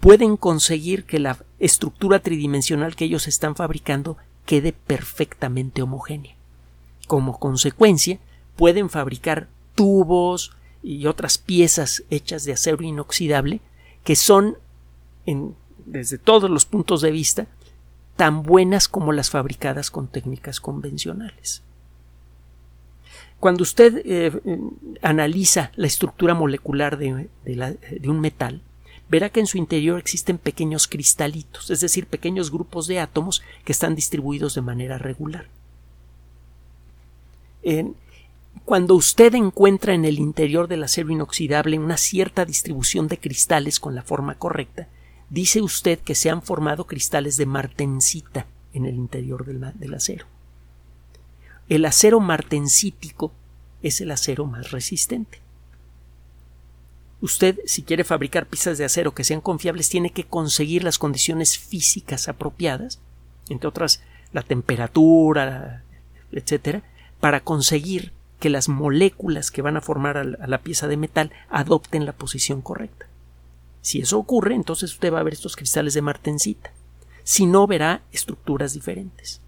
pueden 0.00 0.36
conseguir 0.36 1.04
que 1.04 1.18
la 1.18 1.38
estructura 1.58 2.20
tridimensional 2.20 2.96
que 2.96 3.06
ellos 3.06 3.28
están 3.28 3.56
fabricando 3.56 4.16
quede 4.44 4.72
perfectamente 4.72 5.82
homogénea. 5.82 6.34
Como 7.06 7.38
consecuencia, 7.38 8.18
pueden 8.56 8.90
fabricar 8.90 9.48
tubos, 9.74 10.56
y 10.86 11.06
otras 11.06 11.36
piezas 11.36 12.04
hechas 12.10 12.44
de 12.44 12.52
acero 12.52 12.84
inoxidable 12.84 13.60
que 14.04 14.14
son, 14.14 14.56
desde 15.84 16.16
todos 16.16 16.48
los 16.48 16.64
puntos 16.64 17.00
de 17.00 17.10
vista, 17.10 17.48
tan 18.14 18.44
buenas 18.44 18.86
como 18.86 19.12
las 19.12 19.30
fabricadas 19.30 19.90
con 19.90 20.06
técnicas 20.06 20.60
convencionales. 20.60 21.62
Cuando 23.40 23.64
usted 23.64 24.00
eh, 24.04 24.30
analiza 25.02 25.72
la 25.74 25.88
estructura 25.88 26.34
molecular 26.34 26.98
de, 26.98 27.28
un 28.04 28.20
metal, 28.20 28.62
verá 29.08 29.30
que 29.30 29.40
en 29.40 29.46
su 29.46 29.58
interior 29.58 29.98
existen 29.98 30.38
pequeños 30.38 30.88
cristalitos, 30.88 31.70
es 31.70 31.80
decir, 31.80 32.06
pequeños 32.06 32.50
grupos 32.50 32.86
de 32.86 33.00
átomos 33.00 33.42
que 33.64 33.72
están 33.72 33.94
distribuidos 33.94 34.54
de 34.54 34.62
manera 34.62 34.98
regular. 34.98 35.48
En, 37.62 37.96
cuando 38.64 38.94
usted 38.94 39.34
encuentra 39.34 39.94
en 39.94 40.04
el 40.04 40.18
interior 40.18 40.66
del 40.66 40.82
acero 40.82 41.10
inoxidable 41.10 41.78
una 41.78 41.96
cierta 41.96 42.44
distribución 42.44 43.06
de 43.06 43.18
cristales 43.18 43.78
con 43.78 43.94
la 43.94 44.02
forma 44.02 44.36
correcta, 44.36 44.88
dice 45.30 45.62
usted 45.62 45.98
que 46.00 46.14
se 46.14 46.30
han 46.30 46.42
formado 46.42 46.86
cristales 46.86 47.36
de 47.36 47.46
martensita 47.46 48.46
en 48.72 48.86
el 48.86 48.96
interior 48.96 49.44
del, 49.44 49.94
acero. 49.94 50.26
El 51.68 51.84
acero 51.84 52.20
martensítico 52.20 53.32
es 53.82 54.00
el 54.00 54.10
acero 54.10 54.46
más 54.46 54.70
resistente. 54.70 55.40
Usted, 57.20 57.58
si 57.64 57.82
quiere 57.82 58.04
fabricar 58.04 58.46
piezas 58.46 58.78
de 58.78 58.84
acero 58.84 59.14
que 59.14 59.24
sean 59.24 59.40
confiables, 59.40 59.88
tiene 59.88 60.10
que 60.10 60.24
conseguir 60.24 60.84
las 60.84 60.98
condiciones 60.98 61.58
físicas 61.58 62.28
apropiadas, 62.28 63.00
entre 63.48 63.68
otras 63.68 64.02
la 64.32 64.42
temperatura, 64.42 65.82
etcétera, 66.30 66.82
para 67.20 67.40
conseguir 67.40 68.12
que 68.38 68.50
las 68.50 68.68
moléculas 68.68 69.50
que 69.50 69.62
van 69.62 69.76
a 69.76 69.80
formar 69.80 70.18
a 70.18 70.24
la 70.24 70.58
pieza 70.58 70.88
de 70.88 70.98
metal 70.98 71.32
adopten 71.48 72.04
la 72.04 72.12
posición 72.12 72.60
correcta. 72.60 73.06
Si 73.80 74.00
eso 74.00 74.18
ocurre, 74.18 74.54
entonces 74.54 74.92
usted 74.92 75.12
va 75.12 75.20
a 75.20 75.22
ver 75.22 75.32
estos 75.32 75.56
cristales 75.56 75.94
de 75.94 76.02
martensita. 76.02 76.72
Si 77.22 77.46
no, 77.46 77.66
verá 77.66 78.02
estructuras 78.12 78.74
diferentes. 78.74 79.40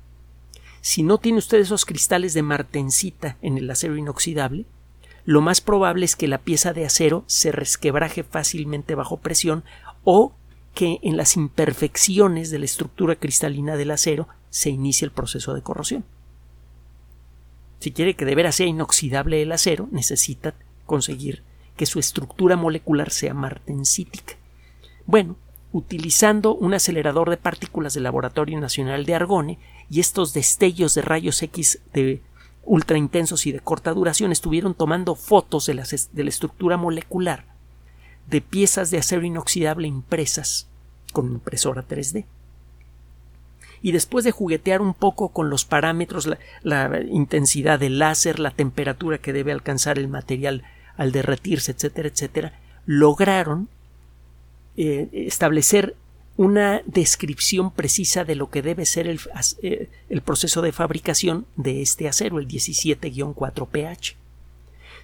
Si 0.80 1.02
no 1.02 1.18
tiene 1.18 1.38
usted 1.38 1.58
esos 1.58 1.84
cristales 1.84 2.34
de 2.34 2.42
martensita 2.42 3.36
en 3.42 3.58
el 3.58 3.70
acero 3.70 3.96
inoxidable, 3.96 4.64
lo 5.28 5.42
más 5.42 5.60
probable 5.60 6.06
es 6.06 6.16
que 6.16 6.26
la 6.26 6.38
pieza 6.38 6.72
de 6.72 6.86
acero 6.86 7.22
se 7.26 7.52
resquebraje 7.52 8.24
fácilmente 8.24 8.94
bajo 8.94 9.18
presión 9.18 9.62
o 10.02 10.32
que 10.72 11.00
en 11.02 11.18
las 11.18 11.36
imperfecciones 11.36 12.50
de 12.50 12.58
la 12.58 12.64
estructura 12.64 13.14
cristalina 13.14 13.76
del 13.76 13.90
acero 13.90 14.26
se 14.48 14.70
inicie 14.70 15.04
el 15.04 15.10
proceso 15.10 15.52
de 15.52 15.60
corrosión. 15.60 16.06
Si 17.78 17.92
quiere 17.92 18.16
que 18.16 18.24
de 18.24 18.34
veras 18.36 18.54
sea 18.54 18.68
inoxidable 18.68 19.42
el 19.42 19.52
acero, 19.52 19.86
necesita 19.92 20.54
conseguir 20.86 21.42
que 21.76 21.84
su 21.84 21.98
estructura 21.98 22.56
molecular 22.56 23.10
sea 23.10 23.34
martensítica. 23.34 24.32
Bueno, 25.04 25.36
utilizando 25.72 26.54
un 26.54 26.72
acelerador 26.72 27.28
de 27.28 27.36
partículas 27.36 27.92
del 27.92 28.04
Laboratorio 28.04 28.58
Nacional 28.58 29.04
de 29.04 29.14
Argone 29.14 29.58
y 29.90 30.00
estos 30.00 30.32
destellos 30.32 30.94
de 30.94 31.02
rayos 31.02 31.42
X 31.42 31.82
de 31.92 32.22
ultra 32.68 32.98
intensos 32.98 33.46
y 33.46 33.52
de 33.52 33.60
corta 33.60 33.92
duración 33.92 34.32
estuvieron 34.32 34.74
tomando 34.74 35.14
fotos 35.14 35.66
de, 35.66 35.74
de 36.12 36.24
la 36.24 36.28
estructura 36.28 36.76
molecular 36.76 37.44
de 38.28 38.40
piezas 38.40 38.90
de 38.90 38.98
acero 38.98 39.24
inoxidable 39.24 39.88
impresas 39.88 40.68
con 41.12 41.32
impresora 41.32 41.86
3D 41.86 42.26
y 43.82 43.92
después 43.92 44.24
de 44.24 44.32
juguetear 44.32 44.80
un 44.80 44.94
poco 44.94 45.28
con 45.28 45.50
los 45.50 45.64
parámetros, 45.64 46.28
la, 46.62 47.00
intensidad 47.10 47.78
del 47.78 47.98
láser, 47.98 48.38
la 48.38 48.50
temperatura 48.50 49.18
que 49.18 49.32
debe 49.32 49.52
alcanzar 49.52 49.98
el 49.98 50.08
material 50.08 50.64
al 50.96 51.12
derretirse, 51.12 51.72
etcétera, 51.72 52.08
etcétera, 52.08 52.60
lograron 52.86 53.68
eh, 54.76 55.08
establecer 55.12 55.94
una 56.38 56.82
descripción 56.86 57.72
precisa 57.72 58.24
de 58.24 58.36
lo 58.36 58.48
que 58.48 58.62
debe 58.62 58.86
ser 58.86 59.08
el, 59.08 59.20
eh, 59.60 59.88
proceso 60.24 60.62
de 60.62 60.70
fabricación 60.70 61.46
de 61.56 61.82
este 61.82 62.06
acero, 62.08 62.38
el 62.38 62.46
17-4pH. 62.46 64.14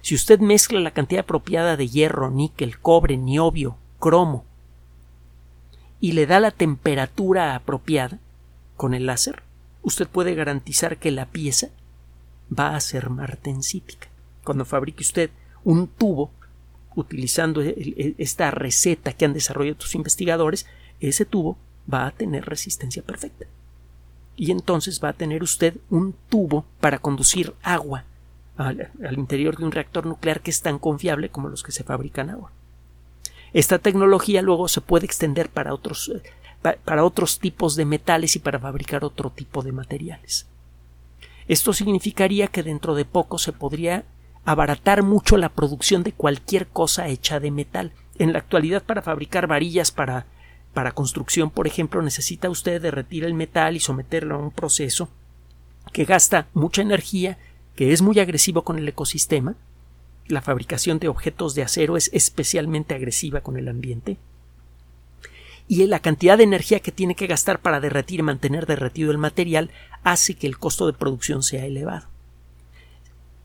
Si 0.01 0.15
usted 0.15 0.39
mezcla 0.39 0.79
la 0.79 0.91
cantidad 0.91 1.23
apropiada 1.23 1.75
de 1.75 1.89
hierro, 1.89 2.31
níquel, 2.31 2.79
cobre, 2.79 3.17
niobio, 3.17 3.75
cromo 3.99 4.45
y 5.99 6.13
le 6.13 6.25
da 6.25 6.39
la 6.39 6.51
temperatura 6.51 7.53
apropiada, 7.53 8.17
con 8.77 8.93
el 8.93 9.05
láser, 9.05 9.43
usted 9.81 10.07
puede 10.07 10.35
garantizar 10.35 10.97
que 10.97 11.11
la 11.11 11.25
pieza 11.25 11.67
va 12.57 12.77
a 12.77 12.79
ser 12.79 13.09
martensítica. 13.09 14.07
Cuando 14.45 14.63
fabrique 14.63 15.03
usted 15.03 15.31
un 15.65 15.87
tubo 15.87 16.31
utilizando 16.95 17.61
esta 17.61 18.51
receta 18.51 19.11
que 19.11 19.25
han 19.25 19.33
desarrollado 19.33 19.75
tus 19.75 19.95
investigadores, 19.95 20.65
ese 20.99 21.25
tubo 21.25 21.57
va 21.91 22.07
a 22.07 22.11
tener 22.11 22.45
resistencia 22.45 23.03
perfecta. 23.03 23.45
Y 24.35 24.51
entonces 24.51 25.01
va 25.03 25.09
a 25.09 25.13
tener 25.13 25.43
usted 25.43 25.77
un 25.89 26.13
tubo 26.29 26.65
para 26.79 26.99
conducir 26.99 27.53
agua 27.61 28.03
al, 28.57 28.89
interior 29.17 29.57
de 29.57 29.65
un 29.65 29.71
reactor 29.71 30.05
nuclear 30.05 30.41
que 30.41 30.51
es 30.51 30.61
tan 30.61 30.79
confiable 30.79 31.29
como 31.29 31.49
los 31.49 31.63
que 31.63 31.71
se 31.71 31.83
fabrican 31.83 32.29
ahora. 32.29 32.53
Esta 33.53 33.79
tecnología 33.79 34.41
luego 34.41 34.67
se 34.67 34.81
puede 34.81 35.05
extender 35.05 35.49
para 35.49 35.73
otros 35.73 36.11
para 36.83 37.03
otros 37.03 37.37
tipos 37.37 37.75
de 37.75 37.85
metales 37.85 38.35
y 38.35 38.39
para 38.39 38.57
fabricar 38.57 39.05
otro 39.05 39.29
tipo 39.29 39.61
de 39.61 39.71
materiales. 39.71 40.47
Esto 41.47 41.73
significaría 41.73 42.47
que 42.47 42.63
dentro 42.63 42.95
de 42.95 43.05
poco 43.05 43.37
se 43.37 43.53
podría 43.53 44.03
abaratar 44.45 45.03
mucho 45.03 45.37
la 45.37 45.49
producción 45.49 46.01
de 46.01 46.11
cualquier 46.11 46.67
cosa 46.67 47.07
hecha 47.07 47.39
de 47.39 47.51
metal. 47.51 47.91
En 48.17 48.33
la 48.33 48.39
actualidad, 48.39 48.83
para 48.83 49.03
fabricar 49.03 49.45
varillas 49.45 49.91
para, 49.91 50.25
para 50.75 50.91
construcción, 50.91 51.49
por 51.49 51.65
ejemplo, 51.65 52.03
necesita 52.03 52.51
usted 52.51 52.79
derretir 52.79 53.23
el 53.23 53.33
metal 53.33 53.75
y 53.75 53.79
someterlo 53.79 54.35
a 54.35 54.37
un 54.37 54.51
proceso 54.51 55.09
que 55.91 56.05
gasta 56.05 56.47
mucha 56.53 56.83
energía, 56.83 57.39
que 57.75 57.93
es 57.93 58.03
muy 58.03 58.19
agresivo 58.19 58.63
con 58.63 58.77
el 58.77 58.87
ecosistema 58.87 59.55
la 60.27 60.41
fabricación 60.41 60.99
de 60.99 61.07
objetos 61.07 61.55
de 61.55 61.63
acero 61.63 61.97
es 61.97 62.09
especialmente 62.13 62.95
agresiva 62.95 63.41
con 63.41 63.57
el 63.57 63.67
ambiente 63.67 64.17
y 65.67 65.85
la 65.87 65.99
cantidad 65.99 66.37
de 66.37 66.43
energía 66.43 66.79
que 66.79 66.91
tiene 66.91 67.15
que 67.15 67.27
gastar 67.27 67.59
para 67.59 67.79
derretir 67.79 68.19
y 68.19 68.23
mantener 68.23 68.65
derretido 68.65 69.11
el 69.11 69.17
material 69.17 69.71
hace 70.03 70.35
que 70.35 70.47
el 70.47 70.59
costo 70.59 70.85
de 70.85 70.93
producción 70.93 71.41
sea 71.41 71.65
elevado. 71.65 72.07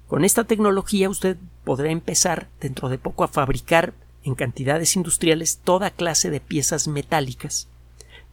Con 0.06 0.24
esta 0.24 0.44
tecnología 0.44 1.08
usted 1.08 1.38
podrá 1.64 1.90
empezar 1.90 2.48
dentro 2.60 2.88
de 2.88 2.98
poco 2.98 3.24
a 3.24 3.28
fabricar 3.28 3.94
en 4.24 4.34
cantidades 4.34 4.96
industriales 4.96 5.60
toda 5.64 5.90
clase 5.90 6.30
de 6.30 6.40
piezas 6.40 6.88
metálicas, 6.88 7.68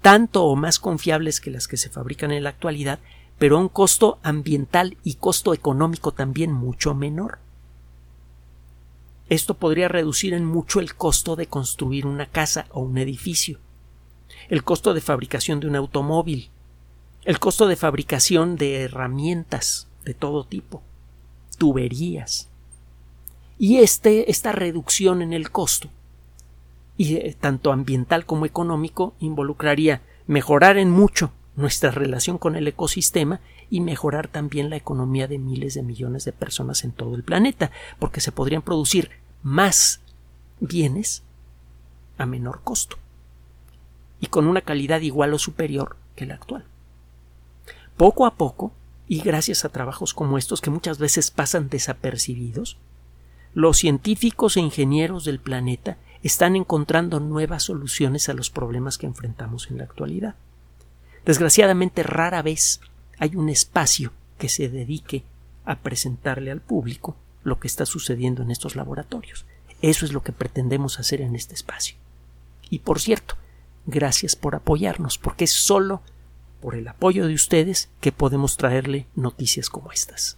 tanto 0.01 0.45
o 0.45 0.55
más 0.55 0.79
confiables 0.79 1.39
que 1.41 1.51
las 1.51 1.67
que 1.67 1.77
se 1.77 1.89
fabrican 1.89 2.31
en 2.31 2.43
la 2.43 2.49
actualidad, 2.49 2.99
pero 3.37 3.57
a 3.57 3.61
un 3.61 3.69
costo 3.69 4.19
ambiental 4.23 4.97
y 5.03 5.15
costo 5.15 5.53
económico 5.53 6.11
también 6.11 6.51
mucho 6.51 6.93
menor. 6.93 7.39
Esto 9.29 9.55
podría 9.55 9.87
reducir 9.87 10.33
en 10.33 10.45
mucho 10.45 10.79
el 10.79 10.95
costo 10.95 11.35
de 11.35 11.47
construir 11.47 12.05
una 12.05 12.25
casa 12.25 12.67
o 12.71 12.81
un 12.81 12.97
edificio 12.97 13.59
el 14.49 14.63
costo 14.63 14.93
de 14.93 15.01
fabricación 15.01 15.59
de 15.59 15.67
un 15.67 15.75
automóvil, 15.75 16.49
el 17.25 17.39
costo 17.39 17.67
de 17.67 17.75
fabricación 17.75 18.55
de 18.55 18.83
herramientas 18.83 19.87
de 20.05 20.13
todo 20.13 20.45
tipo, 20.45 20.81
tuberías. 21.57 22.49
Y 23.57 23.77
este, 23.77 24.29
esta 24.29 24.51
reducción 24.51 25.21
en 25.21 25.33
el 25.33 25.51
costo, 25.51 25.89
y 26.97 27.15
eh, 27.15 27.35
tanto 27.39 27.71
ambiental 27.71 28.25
como 28.25 28.45
económico, 28.45 29.13
involucraría 29.19 30.01
mejorar 30.27 30.77
en 30.77 30.91
mucho 30.91 31.31
nuestra 31.55 31.91
relación 31.91 32.37
con 32.37 32.55
el 32.55 32.67
ecosistema 32.67 33.39
y 33.69 33.81
mejorar 33.81 34.27
también 34.27 34.69
la 34.69 34.75
economía 34.75 35.27
de 35.27 35.39
miles 35.39 35.73
de 35.73 35.83
millones 35.83 36.25
de 36.25 36.31
personas 36.31 36.83
en 36.83 36.91
todo 36.91 37.15
el 37.15 37.23
planeta, 37.23 37.71
porque 37.99 38.21
se 38.21 38.31
podrían 38.31 38.61
producir 38.61 39.09
más 39.43 40.01
bienes 40.59 41.23
a 42.17 42.25
menor 42.25 42.61
costo 42.63 42.97
y 44.19 44.27
con 44.27 44.47
una 44.47 44.61
calidad 44.61 45.01
igual 45.01 45.33
o 45.33 45.39
superior 45.39 45.97
que 46.15 46.25
la 46.25 46.35
actual. 46.35 46.65
Poco 47.95 48.25
a 48.25 48.35
poco, 48.35 48.71
y 49.07 49.21
gracias 49.21 49.65
a 49.65 49.69
trabajos 49.69 50.13
como 50.13 50.37
estos 50.37 50.61
que 50.61 50.69
muchas 50.69 50.97
veces 50.99 51.31
pasan 51.31 51.69
desapercibidos, 51.69 52.77
los 53.57 53.77
científicos 53.77 54.55
e 54.55 54.59
ingenieros 54.59 55.25
del 55.25 55.39
planeta 55.39 55.97
están 56.21 56.55
encontrando 56.55 57.19
nuevas 57.19 57.63
soluciones 57.63 58.29
a 58.29 58.33
los 58.33 58.51
problemas 58.51 58.99
que 58.99 59.07
enfrentamos 59.07 59.71
en 59.71 59.79
la 59.79 59.83
actualidad. 59.85 60.35
Desgraciadamente 61.25 62.03
rara 62.03 62.43
vez 62.43 62.81
hay 63.17 63.35
un 63.35 63.49
espacio 63.49 64.11
que 64.37 64.47
se 64.47 64.69
dedique 64.69 65.23
a 65.65 65.79
presentarle 65.79 66.51
al 66.51 66.61
público 66.61 67.15
lo 67.43 67.59
que 67.59 67.67
está 67.67 67.87
sucediendo 67.87 68.43
en 68.43 68.51
estos 68.51 68.75
laboratorios. 68.75 69.47
Eso 69.81 70.05
es 70.05 70.13
lo 70.13 70.21
que 70.21 70.33
pretendemos 70.33 70.99
hacer 70.99 71.19
en 71.21 71.35
este 71.35 71.55
espacio. 71.55 71.95
Y 72.69 72.77
por 72.77 72.99
cierto, 72.99 73.37
gracias 73.87 74.35
por 74.35 74.53
apoyarnos, 74.53 75.17
porque 75.17 75.45
es 75.45 75.51
solo 75.51 76.03
por 76.61 76.75
el 76.75 76.87
apoyo 76.87 77.25
de 77.25 77.33
ustedes 77.33 77.89
que 78.01 78.11
podemos 78.11 78.55
traerle 78.55 79.07
noticias 79.15 79.71
como 79.71 79.91
estas. 79.91 80.37